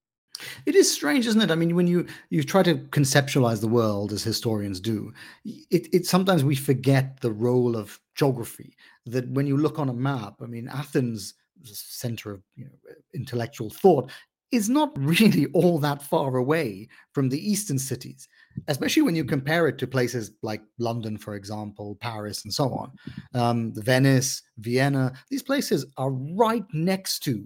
[0.65, 1.51] It is strange, isn't it?
[1.51, 5.13] I mean, when you you try to conceptualize the world as historians do,
[5.45, 8.75] it, it sometimes we forget the role of geography.
[9.05, 12.71] That when you look on a map, I mean, Athens, the center of you know,
[13.13, 14.09] intellectual thought,
[14.53, 18.27] is not really all that far away from the eastern cities,
[18.67, 22.91] especially when you compare it to places like London, for example, Paris, and so on.
[23.33, 27.45] Um, Venice, Vienna, these places are right next to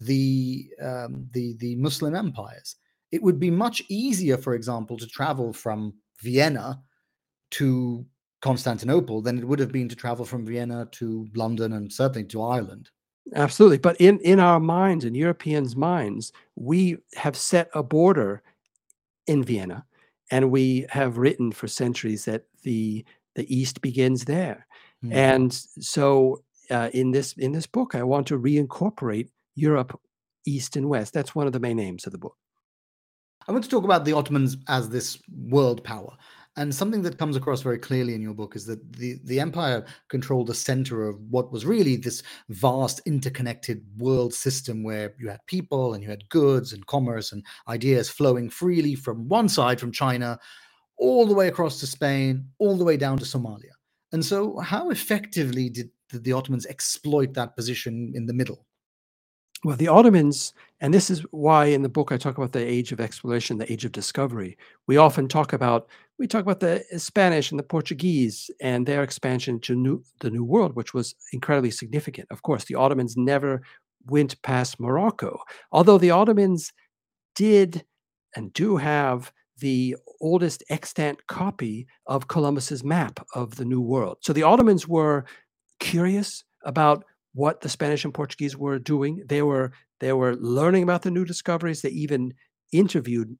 [0.00, 2.76] the um, the the Muslim empires.
[3.12, 6.80] It would be much easier, for example, to travel from Vienna
[7.52, 8.04] to
[8.42, 12.42] Constantinople than it would have been to travel from Vienna to London and certainly to
[12.42, 12.90] Ireland.
[13.34, 13.78] Absolutely.
[13.78, 18.42] But in, in our minds, in Europeans' minds, we have set a border
[19.26, 19.84] in Vienna.
[20.30, 23.04] And we have written for centuries that the
[23.36, 24.66] the East begins there.
[25.04, 25.12] Mm.
[25.12, 30.00] And so uh, in this in this book, I want to reincorporate Europe,
[30.44, 31.12] East and West.
[31.12, 32.36] That's one of the main aims of the book.
[33.46, 36.16] I want to talk about the Ottomans as this world power.
[36.58, 39.84] And something that comes across very clearly in your book is that the, the empire
[40.08, 45.44] controlled the center of what was really this vast interconnected world system where you had
[45.46, 49.92] people and you had goods and commerce and ideas flowing freely from one side, from
[49.92, 50.38] China,
[50.96, 53.72] all the way across to Spain, all the way down to Somalia.
[54.12, 58.64] And so, how effectively did, did the Ottomans exploit that position in the middle?
[59.64, 62.92] Well, the Ottomans, and this is why in the book I talk about the age
[62.92, 64.56] of exploration, the age of discovery.
[64.86, 65.88] We often talk about
[66.18, 70.30] we talk about the uh, Spanish and the Portuguese and their expansion to new, the
[70.30, 72.28] New World, which was incredibly significant.
[72.30, 73.62] Of course, the Ottomans never
[74.06, 75.38] went past Morocco,
[75.72, 76.72] although the Ottomans
[77.34, 77.84] did
[78.34, 84.18] and do have the oldest extant copy of Columbus's map of the New World.
[84.20, 85.24] So the Ottomans were
[85.80, 87.04] curious about
[87.34, 89.22] what the Spanish and Portuguese were doing.
[89.26, 91.82] They were they were learning about the new discoveries.
[91.82, 92.34] They even
[92.72, 93.36] interviewed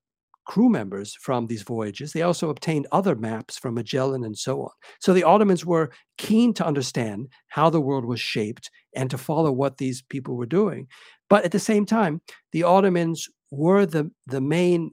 [0.46, 2.12] crew members from these voyages.
[2.12, 4.70] They also obtained other maps from Magellan and so on.
[5.00, 9.52] So the Ottomans were keen to understand how the world was shaped and to follow
[9.52, 10.86] what these people were doing.
[11.28, 12.22] But at the same time,
[12.52, 14.92] the Ottomans were the the main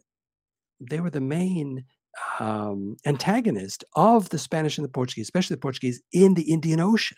[0.89, 1.85] they were the main
[2.39, 7.17] um, antagonist of the Spanish and the Portuguese, especially the Portuguese in the Indian Ocean.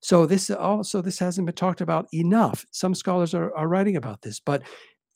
[0.00, 2.64] So this also this hasn't been talked about enough.
[2.70, 4.62] Some scholars are, are writing about this, but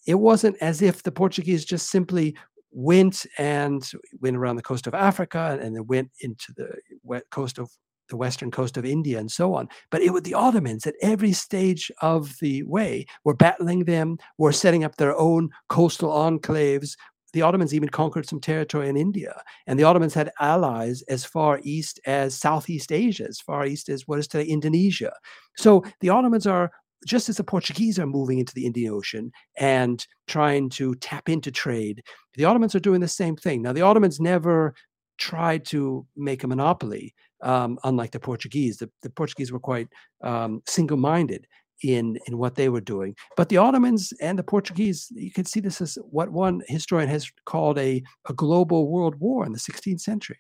[0.07, 2.37] it wasn't as if the Portuguese just simply
[2.75, 3.89] went and
[4.21, 7.71] went around the coast of Africa and then went into the coast of
[8.11, 9.69] the western coast of India and so on.
[9.91, 14.53] But it was the Ottomans at every stage of the way were battling them, were
[14.53, 16.97] setting up their own coastal enclaves,
[17.33, 19.43] the Ottomans even conquered some territory in India.
[19.67, 24.07] And the Ottomans had allies as far east as Southeast Asia, as far east as
[24.07, 25.13] what is today Indonesia.
[25.57, 26.71] So the Ottomans are
[27.07, 31.51] just as the Portuguese are moving into the Indian Ocean and trying to tap into
[31.51, 32.03] trade,
[32.35, 33.63] the Ottomans are doing the same thing.
[33.63, 34.75] Now, the Ottomans never
[35.19, 38.79] tried to make a monopoly, um, unlike the Portuguese.
[38.79, 39.89] The, the Portuguese were quite
[40.23, 41.47] um, single minded
[41.83, 43.15] in in what they were doing.
[43.37, 47.31] But the Ottomans and the Portuguese, you can see this as what one historian has
[47.47, 50.39] called a, a global world war in the 16th century.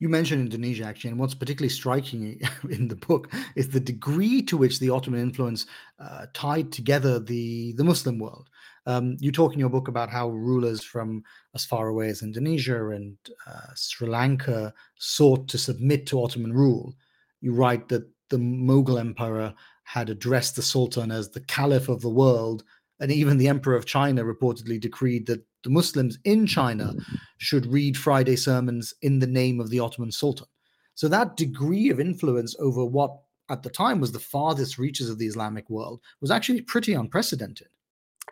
[0.00, 2.40] You mentioned Indonesia actually, and what's particularly striking
[2.70, 5.66] in the book is the degree to which the Ottoman influence
[5.98, 8.50] uh, tied together the the Muslim world.
[8.86, 11.22] Um, you talk in your book about how rulers from
[11.54, 13.16] as far away as Indonesia and
[13.46, 16.94] uh, Sri Lanka sought to submit to Ottoman rule.
[17.40, 22.10] You write that the Mughal emperor had addressed the Sultan as the Caliph of the
[22.10, 22.64] world,
[23.00, 26.94] and even the Emperor of China reportedly decreed that the Muslims in China
[27.38, 30.46] should read Friday sermons in the name of the Ottoman Sultan.
[30.94, 33.16] So that degree of influence over what
[33.48, 37.68] at the time was the farthest reaches of the Islamic world was actually pretty unprecedented.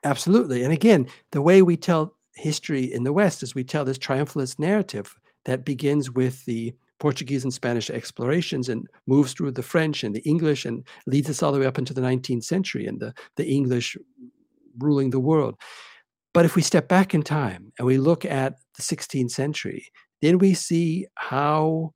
[0.04, 0.62] Absolutely.
[0.62, 4.58] And again, the way we tell history in the West is we tell this triumphalist
[4.58, 10.14] narrative that begins with the Portuguese and Spanish explorations and moves through the French and
[10.14, 13.12] the English and leads us all the way up into the 19th century and the,
[13.36, 13.96] the English
[14.78, 15.56] ruling the world.
[16.34, 19.86] But if we step back in time and we look at the 16th century,
[20.22, 21.92] then we see how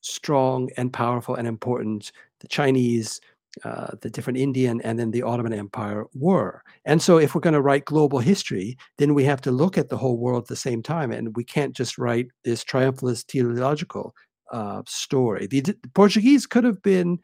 [0.00, 3.20] strong and powerful and important the Chinese,
[3.64, 6.62] uh, the different Indian, and then the Ottoman Empire were.
[6.84, 9.88] And so, if we're going to write global history, then we have to look at
[9.88, 11.10] the whole world at the same time.
[11.10, 14.14] And we can't just write this triumphalist teleological
[14.52, 15.46] uh, story.
[15.46, 17.18] The, the, Portuguese could have been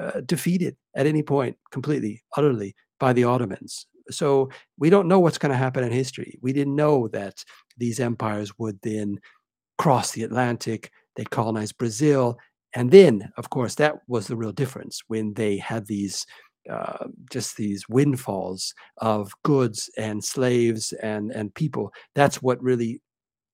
[0.00, 3.86] uh, defeated at any point, completely, utterly, by the Ottomans.
[4.10, 6.38] So we don't know what's going to happen in history.
[6.40, 7.44] We didn't know that
[7.76, 9.18] these empires would then
[9.78, 12.38] cross the Atlantic, they'd colonize Brazil.
[12.74, 16.26] And then, of course, that was the real difference when they had these
[16.68, 21.92] uh, just these windfalls of goods and slaves and and people.
[22.14, 23.00] That's what really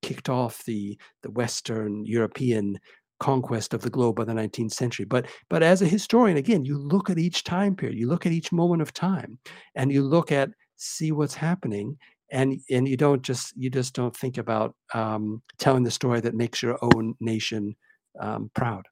[0.02, 2.78] kicked off the the Western European
[3.20, 5.04] conquest of the globe by the 19th century.
[5.04, 8.32] But but as a historian, again, you look at each time period, you look at
[8.32, 9.38] each moment of time,
[9.74, 11.98] and you look at see what's happening.
[12.30, 16.34] And, and you don't just you just don't think about um, telling the story that
[16.34, 17.76] makes your own nation
[18.18, 18.86] um, proud.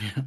[0.00, 0.22] Yeah.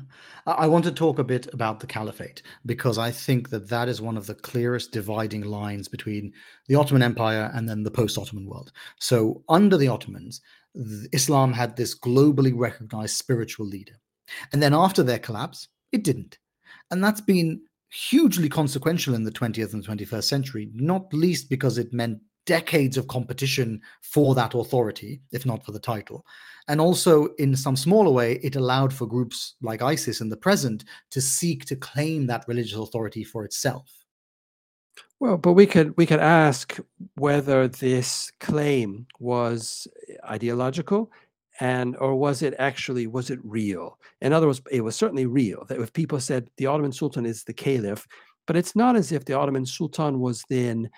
[0.46, 4.02] I want to talk a bit about the caliphate because I think that that is
[4.02, 6.34] one of the clearest dividing lines between
[6.68, 8.72] the Ottoman Empire and then the post Ottoman world.
[9.00, 10.42] So, under the Ottomans,
[11.12, 14.00] Islam had this globally recognized spiritual leader.
[14.52, 16.38] And then after their collapse, it didn't.
[16.92, 21.94] And that's been hugely consequential in the 20th and 21st century, not least because it
[21.94, 26.26] meant decades of competition for that authority, if not for the title.
[26.68, 30.86] And also, in some smaller way, it allowed for groups like ISIS in the present
[31.12, 33.92] to seek to claim that religious authority for itself.
[35.20, 36.78] Well, but we could we could ask
[37.16, 39.88] whether this claim was
[40.30, 41.12] ideological
[41.60, 43.98] and or was it actually was it real?
[44.22, 47.44] In other words, it was certainly real that if people said the Ottoman Sultan is
[47.44, 48.08] the caliph,
[48.46, 50.90] but it's not as if the Ottoman Sultan was then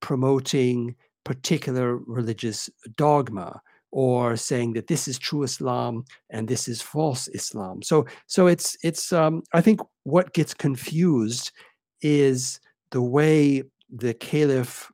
[0.00, 3.60] promoting particular religious dogma
[3.92, 7.82] or saying that this is true Islam and this is false Islam.
[7.82, 11.52] So so it's it's um, I think what gets confused
[12.00, 12.60] is
[12.90, 14.90] the way the caliph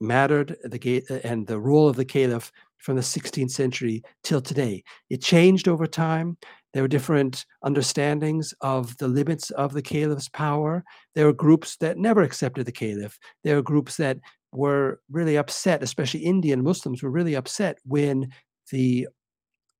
[0.00, 4.82] mattered the and the role of the caliph from the 16th century till today.
[5.08, 6.36] It changed over time.
[6.74, 10.82] There were different understandings of the limits of the caliph's power.
[11.14, 13.18] There were groups that never accepted the caliph.
[13.44, 14.18] There were groups that
[14.52, 18.32] were really upset, especially Indian Muslims were really upset when
[18.72, 19.06] the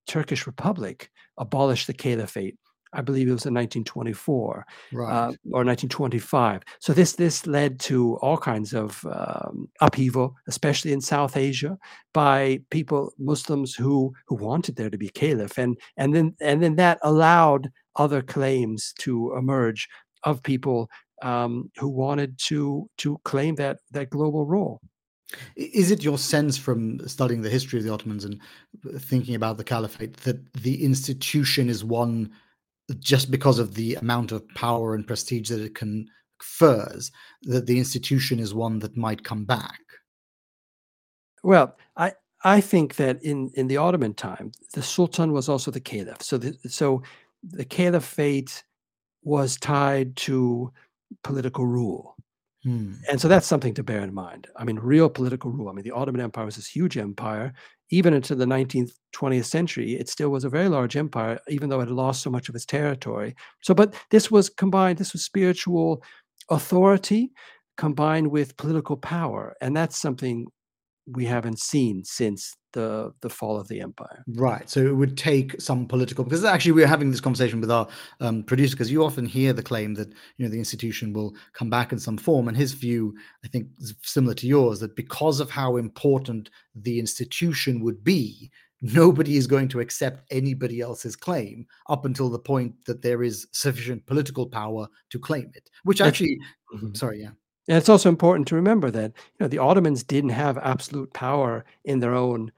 [0.07, 2.57] Turkish Republic abolished the caliphate.
[2.93, 5.11] I believe it was in 1924 uh, right.
[5.11, 6.63] uh, or 1925.
[6.79, 11.79] So this this led to all kinds of um, upheaval, especially in South Asia,
[12.13, 16.77] by people Muslims who who wanted there to be caliph, and and then and then
[16.77, 19.89] that allowed other claims to emerge
[20.25, 20.89] of people
[21.23, 24.81] um, who wanted to to claim that that global role.
[25.57, 28.41] Is it your sense from studying the history of the Ottomans and
[28.99, 32.31] thinking about the caliphate that the institution is one
[32.99, 37.11] just because of the amount of power and prestige that it confers,
[37.43, 39.81] that the institution is one that might come back?
[41.43, 42.13] Well, I
[42.45, 46.23] I think that in in the Ottoman time, the Sultan was also the caliph.
[46.23, 47.03] So the, so
[47.43, 48.65] the caliphate
[49.23, 50.73] was tied to
[51.23, 52.17] political rule.
[52.65, 52.95] Hmm.
[53.11, 54.47] And so that's something to bear in mind.
[54.57, 55.69] I mean, real political rule.
[55.69, 57.53] I mean, the Ottoman Empire was this huge empire.
[57.93, 61.81] Even into the 19th, 20th century, it still was a very large empire, even though
[61.81, 63.37] it had lost so much of its territory.
[63.61, 66.03] So, but this was combined, this was spiritual
[66.51, 67.33] authority
[67.77, 69.55] combined with political power.
[69.61, 70.47] And that's something
[71.07, 74.23] we haven't seen since the the fall of the empire.
[74.29, 74.69] Right.
[74.69, 77.89] So it would take some political because actually we're having this conversation with our
[78.21, 81.71] um, producer because you often hear the claim that you know the institution will come
[81.71, 85.41] back in some form, and his view I think is similar to yours that because
[85.41, 88.51] of how important the institution would be.
[88.85, 93.47] Nobody is going to accept anybody else's claim up until the point that there is
[93.53, 95.71] sufficient political power to claim it.
[95.85, 96.37] Which actually,
[96.75, 96.93] mm-hmm.
[96.95, 97.31] sorry, yeah.
[97.73, 101.65] And it's also important to remember that you know the Ottomans didn't have absolute power
[101.87, 102.53] in their own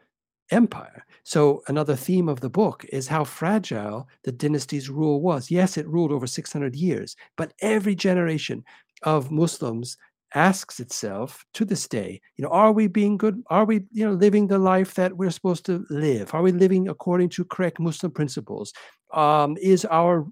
[0.51, 1.07] empire.
[1.23, 5.53] So another theme of the book is how fragile the dynasty's rule was.
[5.53, 8.65] Yes, it ruled over 600 years, but every generation
[9.05, 9.97] of Muslims
[10.35, 13.41] asks itself to this day, you know, are we being good?
[13.51, 16.35] Are we, you know, living the life that we're supposed to live?
[16.35, 18.73] Are we living according to correct Muslim principles?
[19.13, 20.27] Um, is our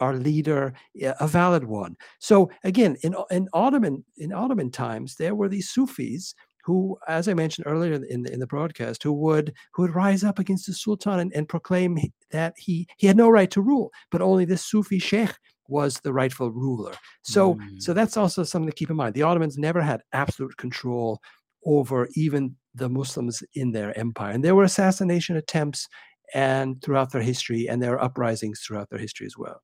[0.00, 1.96] our leader a valid one?
[2.18, 6.34] So again, in in Ottoman in Ottoman times, there were these Sufis
[6.64, 10.24] who, as I mentioned earlier in the, in the broadcast, who would who would rise
[10.24, 11.98] up against the Sultan and, and proclaim
[12.30, 15.34] that he he had no right to rule, but only this Sufi sheikh
[15.68, 16.94] was the rightful ruler.
[17.22, 17.82] So mm.
[17.82, 19.14] so that's also something to keep in mind.
[19.14, 21.20] The Ottomans never had absolute control
[21.64, 25.88] over even the Muslims in their empire, and there were assassination attempts
[26.34, 29.60] and throughout their history, and there were uprisings throughout their history as well.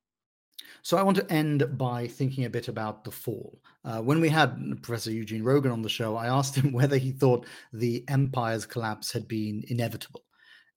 [0.82, 3.60] So I want to end by thinking a bit about the fall.
[3.84, 7.12] Uh, when we had Professor Eugene Rogan on the show, I asked him whether he
[7.12, 10.22] thought the empire's collapse had been inevitable.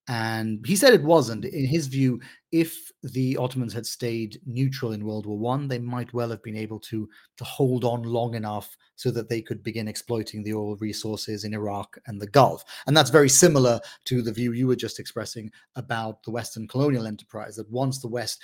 [0.09, 1.45] And he said it wasn't.
[1.45, 2.19] In his view,
[2.51, 6.55] if the Ottomans had stayed neutral in World War One, they might well have been
[6.55, 10.77] able to to hold on long enough so that they could begin exploiting the oil
[10.77, 12.63] resources in Iraq and the Gulf.
[12.87, 17.05] And that's very similar to the view you were just expressing about the Western colonial
[17.05, 17.57] enterprise.
[17.57, 18.41] That once the West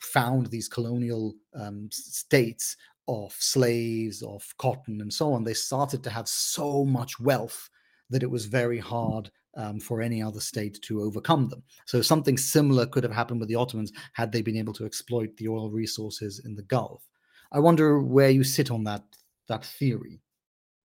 [0.00, 2.76] found these colonial um, states
[3.08, 7.68] of slaves, of cotton, and so on, they started to have so much wealth
[8.10, 11.62] that it was very hard um, for any other state to overcome them.
[11.86, 15.36] So something similar could have happened with the Ottomans had they been able to exploit
[15.36, 17.08] the oil resources in the Gulf.
[17.52, 19.04] I wonder where you sit on that
[19.48, 20.20] that theory.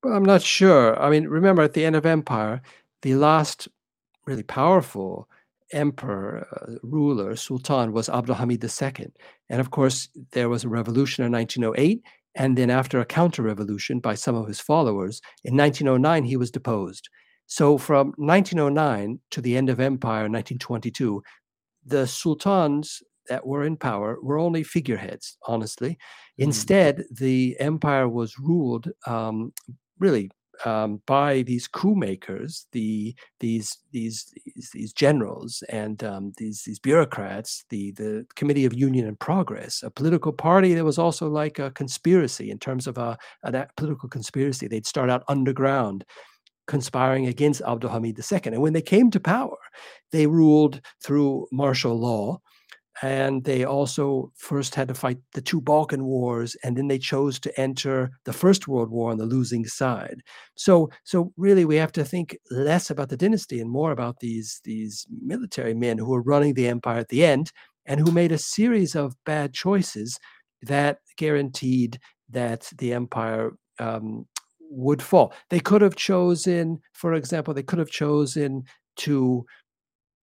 [0.03, 0.99] Well, I'm not sure.
[1.01, 2.61] I mean, remember at the end of empire,
[3.01, 3.67] the last
[4.25, 5.27] really powerful
[5.73, 9.07] emperor, uh, ruler, sultan was Abdul Hamid II.
[9.49, 12.01] And of course, there was a revolution in 1908.
[12.35, 16.49] And then, after a counter revolution by some of his followers, in 1909, he was
[16.49, 17.09] deposed.
[17.47, 21.21] So, from 1909 to the end of empire in 1922,
[21.85, 25.91] the sultans that were in power were only figureheads, honestly.
[25.91, 25.97] Mm.
[26.45, 29.51] Instead, the empire was ruled um,
[29.99, 30.31] really
[30.65, 36.79] um, by these coup makers, the these these these, these generals and um, these these
[36.79, 41.59] bureaucrats, the the Committee of Union and Progress, a political party that was also like
[41.59, 44.67] a conspiracy in terms of a, a political conspiracy.
[44.67, 46.05] They'd start out underground
[46.67, 48.39] conspiring against Abdul Hamid II.
[48.45, 49.57] And when they came to power,
[50.11, 52.39] they ruled through martial law
[53.01, 57.39] and they also first had to fight the two Balkan wars, and then they chose
[57.39, 60.21] to enter the First World War on the losing side.
[60.55, 64.61] So, so really, we have to think less about the dynasty and more about these
[64.63, 67.51] these military men who were running the empire at the end
[67.85, 70.19] and who made a series of bad choices
[70.61, 71.99] that guaranteed
[72.29, 74.25] that the empire um,
[74.69, 75.33] would fall.
[75.49, 78.63] They could have chosen, for example, they could have chosen
[78.97, 79.45] to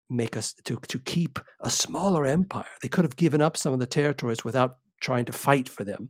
[0.09, 2.65] make us to, to keep a smaller empire.
[2.81, 6.09] They could have given up some of the territories without trying to fight for them.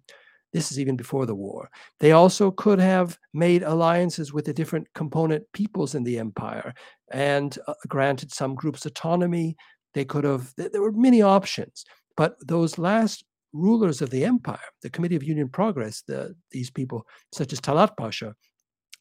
[0.53, 1.69] This is even before the war.
[1.99, 6.73] They also could have made alliances with the different component peoples in the empire
[7.11, 9.57] and uh, granted some groups autonomy.
[9.93, 11.83] They could have, there were many options.
[12.15, 17.05] But those last rulers of the empire, the Committee of Union Progress, the, these people,
[17.33, 18.33] such as Talat Pasha,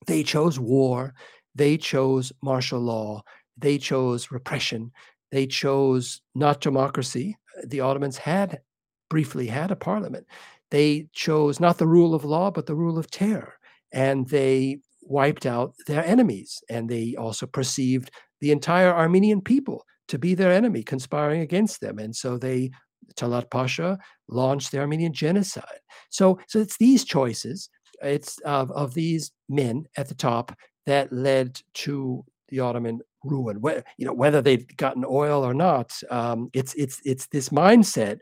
[0.06, 1.14] they chose war,
[1.54, 3.22] they chose martial law,
[3.56, 4.92] they chose repression.
[5.32, 7.36] They chose not democracy.
[7.64, 8.60] The Ottomans had
[9.08, 10.26] briefly had a parliament.
[10.70, 13.54] They chose not the rule of law, but the rule of terror.
[13.92, 16.62] And they wiped out their enemies.
[16.68, 21.98] And they also perceived the entire Armenian people to be their enemy, conspiring against them.
[21.98, 22.70] And so they,
[23.16, 23.98] Talat Pasha,
[24.28, 25.80] launched the Armenian genocide.
[26.10, 27.68] So, so it's these choices,
[28.02, 33.60] it's of, of these men at the top that led to the Ottoman ruin.
[33.98, 38.18] You know, whether they've gotten oil or not, um, it's it's it's this mindset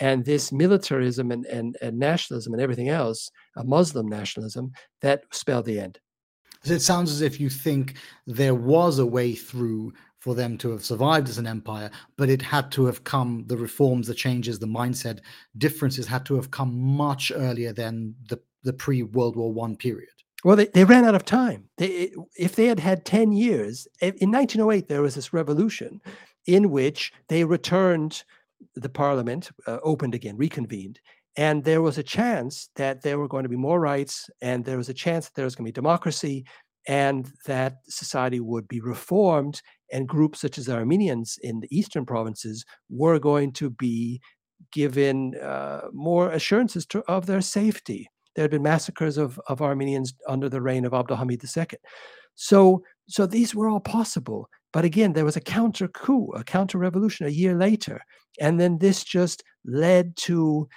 [0.00, 5.64] and this militarism and, and, and nationalism and everything else, a Muslim nationalism, that spelled
[5.64, 5.98] the end.
[6.64, 7.96] It sounds as if you think
[8.26, 12.42] there was a way through for them to have survived as an empire, but it
[12.42, 15.20] had to have come, the reforms, the changes, the mindset
[15.58, 20.08] differences had to have come much earlier than the, the pre World War One period.
[20.44, 21.68] Well, they, they ran out of time.
[21.78, 26.00] They, if they had had 10 years, in 1908, there was this revolution
[26.46, 28.22] in which they returned
[28.74, 31.00] the parliament, uh, opened again, reconvened.
[31.36, 34.78] And there was a chance that there were going to be more rights, and there
[34.78, 36.44] was a chance that there was going to be democracy,
[36.86, 39.60] and that society would be reformed,
[39.92, 44.20] and groups such as the Armenians in the eastern provinces were going to be
[44.72, 50.14] given uh, more assurances to, of their safety there had been massacres of, of Armenians
[50.28, 51.78] under the reign of Abdulhamid II.
[52.34, 54.48] So, so these were all possible.
[54.72, 58.00] But again, there was a counter coup, a counter revolution a year later.
[58.38, 60.68] And then this just led to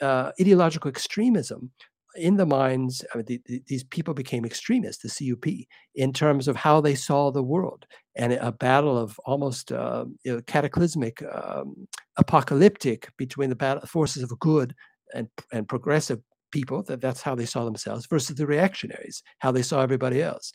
[0.00, 1.70] uh, ideological extremism
[2.16, 6.48] in the minds I mean, the, the, these people became extremists the cup in terms
[6.48, 7.86] of how they saw the world
[8.16, 11.86] and a battle of almost uh, you know, cataclysmic um,
[12.16, 14.74] apocalyptic between the battle, forces of good
[15.14, 16.20] and, and progressive
[16.56, 20.46] people that that's how they saw themselves versus the reactionaries how they saw everybody else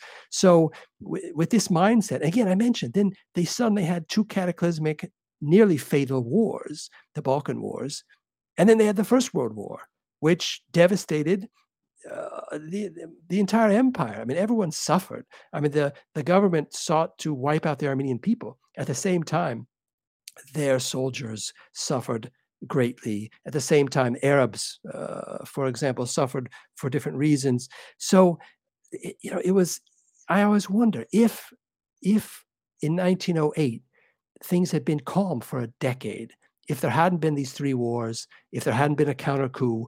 [0.43, 0.71] so
[1.03, 4.99] w- with this mindset again i mentioned then they suddenly had two cataclysmic
[5.41, 8.03] nearly fatal wars the balkan wars
[8.57, 9.79] and then they had the first world war
[10.27, 11.47] which devastated
[12.09, 12.89] uh, the,
[13.29, 14.19] the entire empire.
[14.19, 15.25] I mean, everyone suffered.
[15.53, 18.57] I mean, the, the government sought to wipe out the Armenian people.
[18.75, 19.67] At the same time,
[20.53, 22.31] their soldiers suffered
[22.67, 23.31] greatly.
[23.45, 27.69] At the same time, Arabs, uh, for example, suffered for different reasons.
[27.97, 28.39] So,
[28.91, 29.81] you know, it was.
[30.29, 31.51] I always wonder if,
[32.01, 32.45] if
[32.81, 33.81] in 1908
[34.43, 36.33] things had been calm for a decade,
[36.69, 39.87] if there hadn't been these three wars, if there hadn't been a counter coup,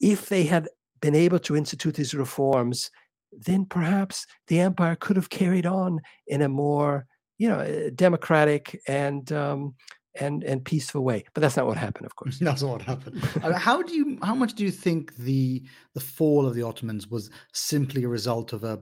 [0.00, 0.68] if they had
[1.00, 2.90] been able to institute these reforms,
[3.32, 7.06] then perhaps the empire could have carried on in a more,
[7.38, 9.74] you know, democratic and um,
[10.16, 11.24] and and peaceful way.
[11.34, 12.38] But that's not what happened, of course.
[12.40, 13.22] That's not what happened.
[13.42, 14.18] Uh, how do you?
[14.22, 15.62] How much do you think the
[15.94, 18.80] the fall of the Ottomans was simply a result of a,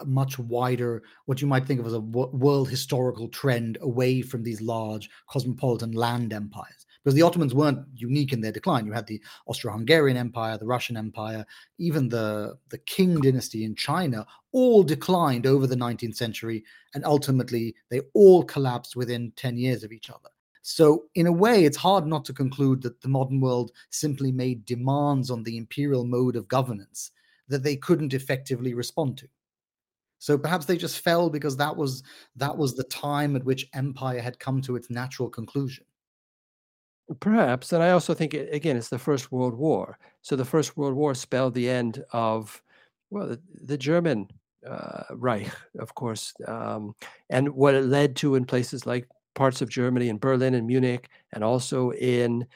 [0.00, 4.42] a much wider, what you might think of as a world historical trend away from
[4.42, 6.86] these large cosmopolitan land empires?
[7.02, 8.84] Because the Ottomans weren't unique in their decline.
[8.84, 11.44] You had the Austro-Hungarian Empire, the Russian Empire,
[11.78, 17.74] even the the Qing dynasty in China, all declined over the 19th century, and ultimately
[17.90, 20.30] they all collapsed within 10 years of each other.
[20.68, 24.64] So, in a way, it's hard not to conclude that the modern world simply made
[24.64, 27.12] demands on the imperial mode of governance
[27.46, 29.28] that they couldn't effectively respond to.
[30.18, 32.02] So perhaps they just fell because that was
[32.34, 35.84] that was the time at which empire had come to its natural conclusion.
[37.20, 39.96] Perhaps, and I also think again it's the First World War.
[40.22, 42.60] So the First World War spelled the end of
[43.10, 44.26] well the, the German
[44.68, 46.96] uh, Reich, of course, um,
[47.30, 49.06] and what it led to in places like
[49.36, 52.46] parts of Germany and Berlin and Munich, and also in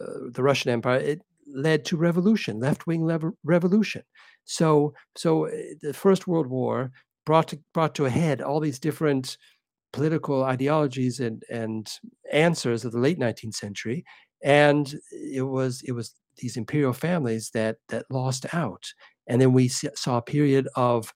[0.00, 4.02] uh, the Russian Empire, it led to revolution, left-wing lev- revolution.
[4.44, 6.90] So, so uh, the First World War
[7.24, 9.36] brought to, brought to a head all these different
[9.92, 11.86] political ideologies and and
[12.32, 14.04] answers of the late 19th century,
[14.42, 18.84] and it was it was these imperial families that that lost out,
[19.26, 21.12] and then we saw a period of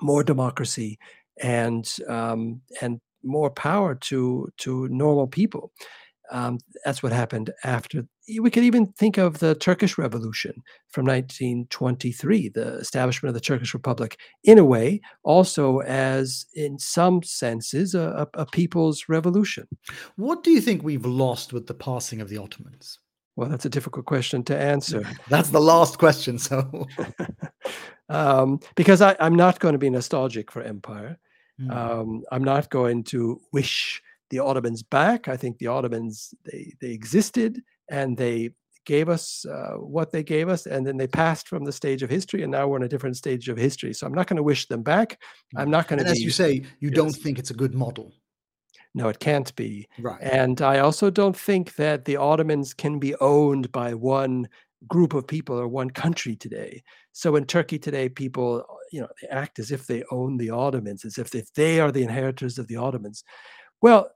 [0.00, 0.98] more democracy
[1.42, 5.72] and um, and more power to to normal people.
[6.30, 8.06] Um, that's what happened after.
[8.40, 10.52] We could even think of the Turkish Revolution
[10.90, 17.22] from 1923, the establishment of the Turkish Republic, in a way, also as, in some
[17.22, 19.66] senses, a, a, people's revolution.
[20.16, 22.98] What do you think we've lost with the passing of the Ottomans?
[23.36, 25.08] Well, that's a difficult question to answer.
[25.28, 26.38] that's the last question.
[26.38, 26.86] So,
[28.10, 31.18] um, because I, am not going to be nostalgic for empire.
[31.60, 31.70] Mm.
[31.74, 35.28] Um, I'm not going to wish the Ottomans back.
[35.28, 38.50] I think the Ottomans they they existed and they
[38.84, 42.08] gave us uh, what they gave us, and then they passed from the stage of
[42.08, 43.92] history, and now we're in a different stage of history.
[43.92, 45.20] So I'm not going to wish them back.
[45.56, 46.08] I'm not going to.
[46.08, 46.94] As you say, you yes.
[46.94, 48.12] don't think it's a good model.
[48.94, 49.86] No, it can't be.
[49.98, 50.20] Right.
[50.22, 54.48] And I also don't think that the Ottomans can be owned by one
[54.86, 56.82] group of people or one country today.
[57.12, 61.04] So in Turkey today, people, you know, they act as if they own the Ottomans,
[61.04, 63.24] as if, they are the inheritors of the Ottomans.
[63.82, 64.10] Well,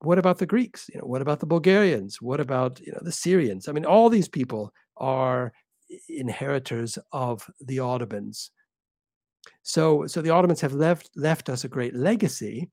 [0.00, 0.88] what about the Greeks?
[0.92, 2.22] You know, what about the Bulgarians?
[2.22, 3.66] What about you know the Syrians?
[3.66, 5.52] I mean, all these people are
[6.08, 8.52] inheritors of the Ottomans.
[9.62, 12.70] So, so the Ottomans have left left us a great legacy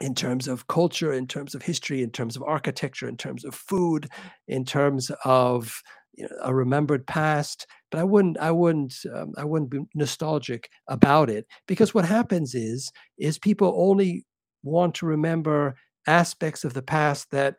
[0.00, 3.54] in terms of culture, in terms of history, in terms of architecture, in terms of
[3.54, 4.08] food,
[4.46, 5.82] in terms of
[6.18, 7.66] you know, a remembered past.
[7.90, 12.54] But I wouldn't, I wouldn't, um, I wouldn't be nostalgic about it because what happens
[12.54, 14.24] is, is people only
[14.62, 17.56] want to remember aspects of the past that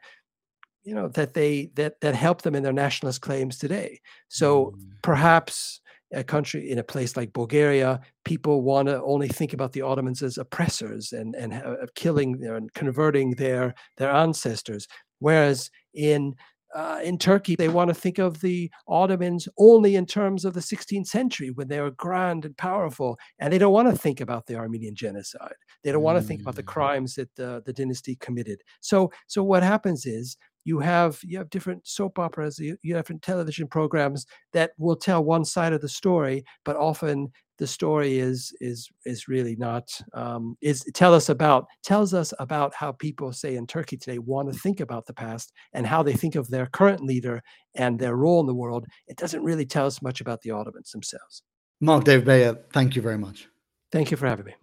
[0.84, 4.90] you know that they that that help them in their nationalist claims today so mm.
[5.04, 5.82] perhaps
[6.14, 10.24] a country in a place like Bulgaria, people want to only think about the Ottomans
[10.24, 14.88] as oppressors and and uh, killing and converting their their ancestors.
[15.20, 16.36] Whereas in
[16.76, 20.60] uh, in Turkey, they want to think of the Ottomans only in terms of the
[20.60, 24.46] 16th century when they were grand and powerful, and they don't want to think about
[24.46, 25.54] the Armenian genocide.
[25.84, 26.68] They don't want to think about the mm.
[26.68, 28.62] crimes that the, the dynasty committed.
[28.82, 30.38] So, so what happens is
[30.70, 34.96] you have you have different soap operas, you, you have different television programs that will
[34.96, 39.86] tell one side of the story, but often the story is is is really not
[40.14, 44.54] um, is tell us about tells us about how people say in Turkey today want
[44.54, 47.42] to think about the past and how they think of their current leader
[47.74, 48.86] and their role in the world.
[49.08, 51.42] It doesn't really tell us much about the Ottomans themselves.
[51.82, 53.48] Marc David Baer, thank you very much.
[53.92, 54.54] Thank you for having me.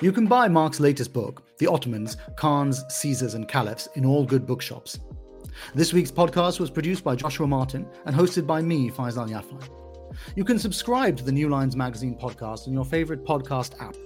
[0.00, 4.46] You can buy Marc's latest book, The Ottomans, Khans, Caesars, and Caliphs, in all good
[4.46, 5.00] bookshops.
[5.74, 9.68] This week's podcast was produced by Joshua Martin and hosted by me, Faisal Yafai.
[10.36, 13.96] You can subscribe to the New Lines Magazine podcast on your favorite podcast app.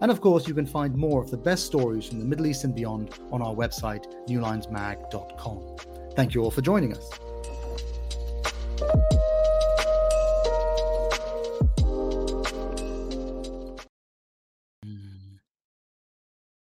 [0.00, 2.64] And of course, you can find more of the best stories from the Middle East
[2.64, 5.76] and beyond on our website, newlinesmag.com.
[6.14, 7.10] Thank you all for joining us.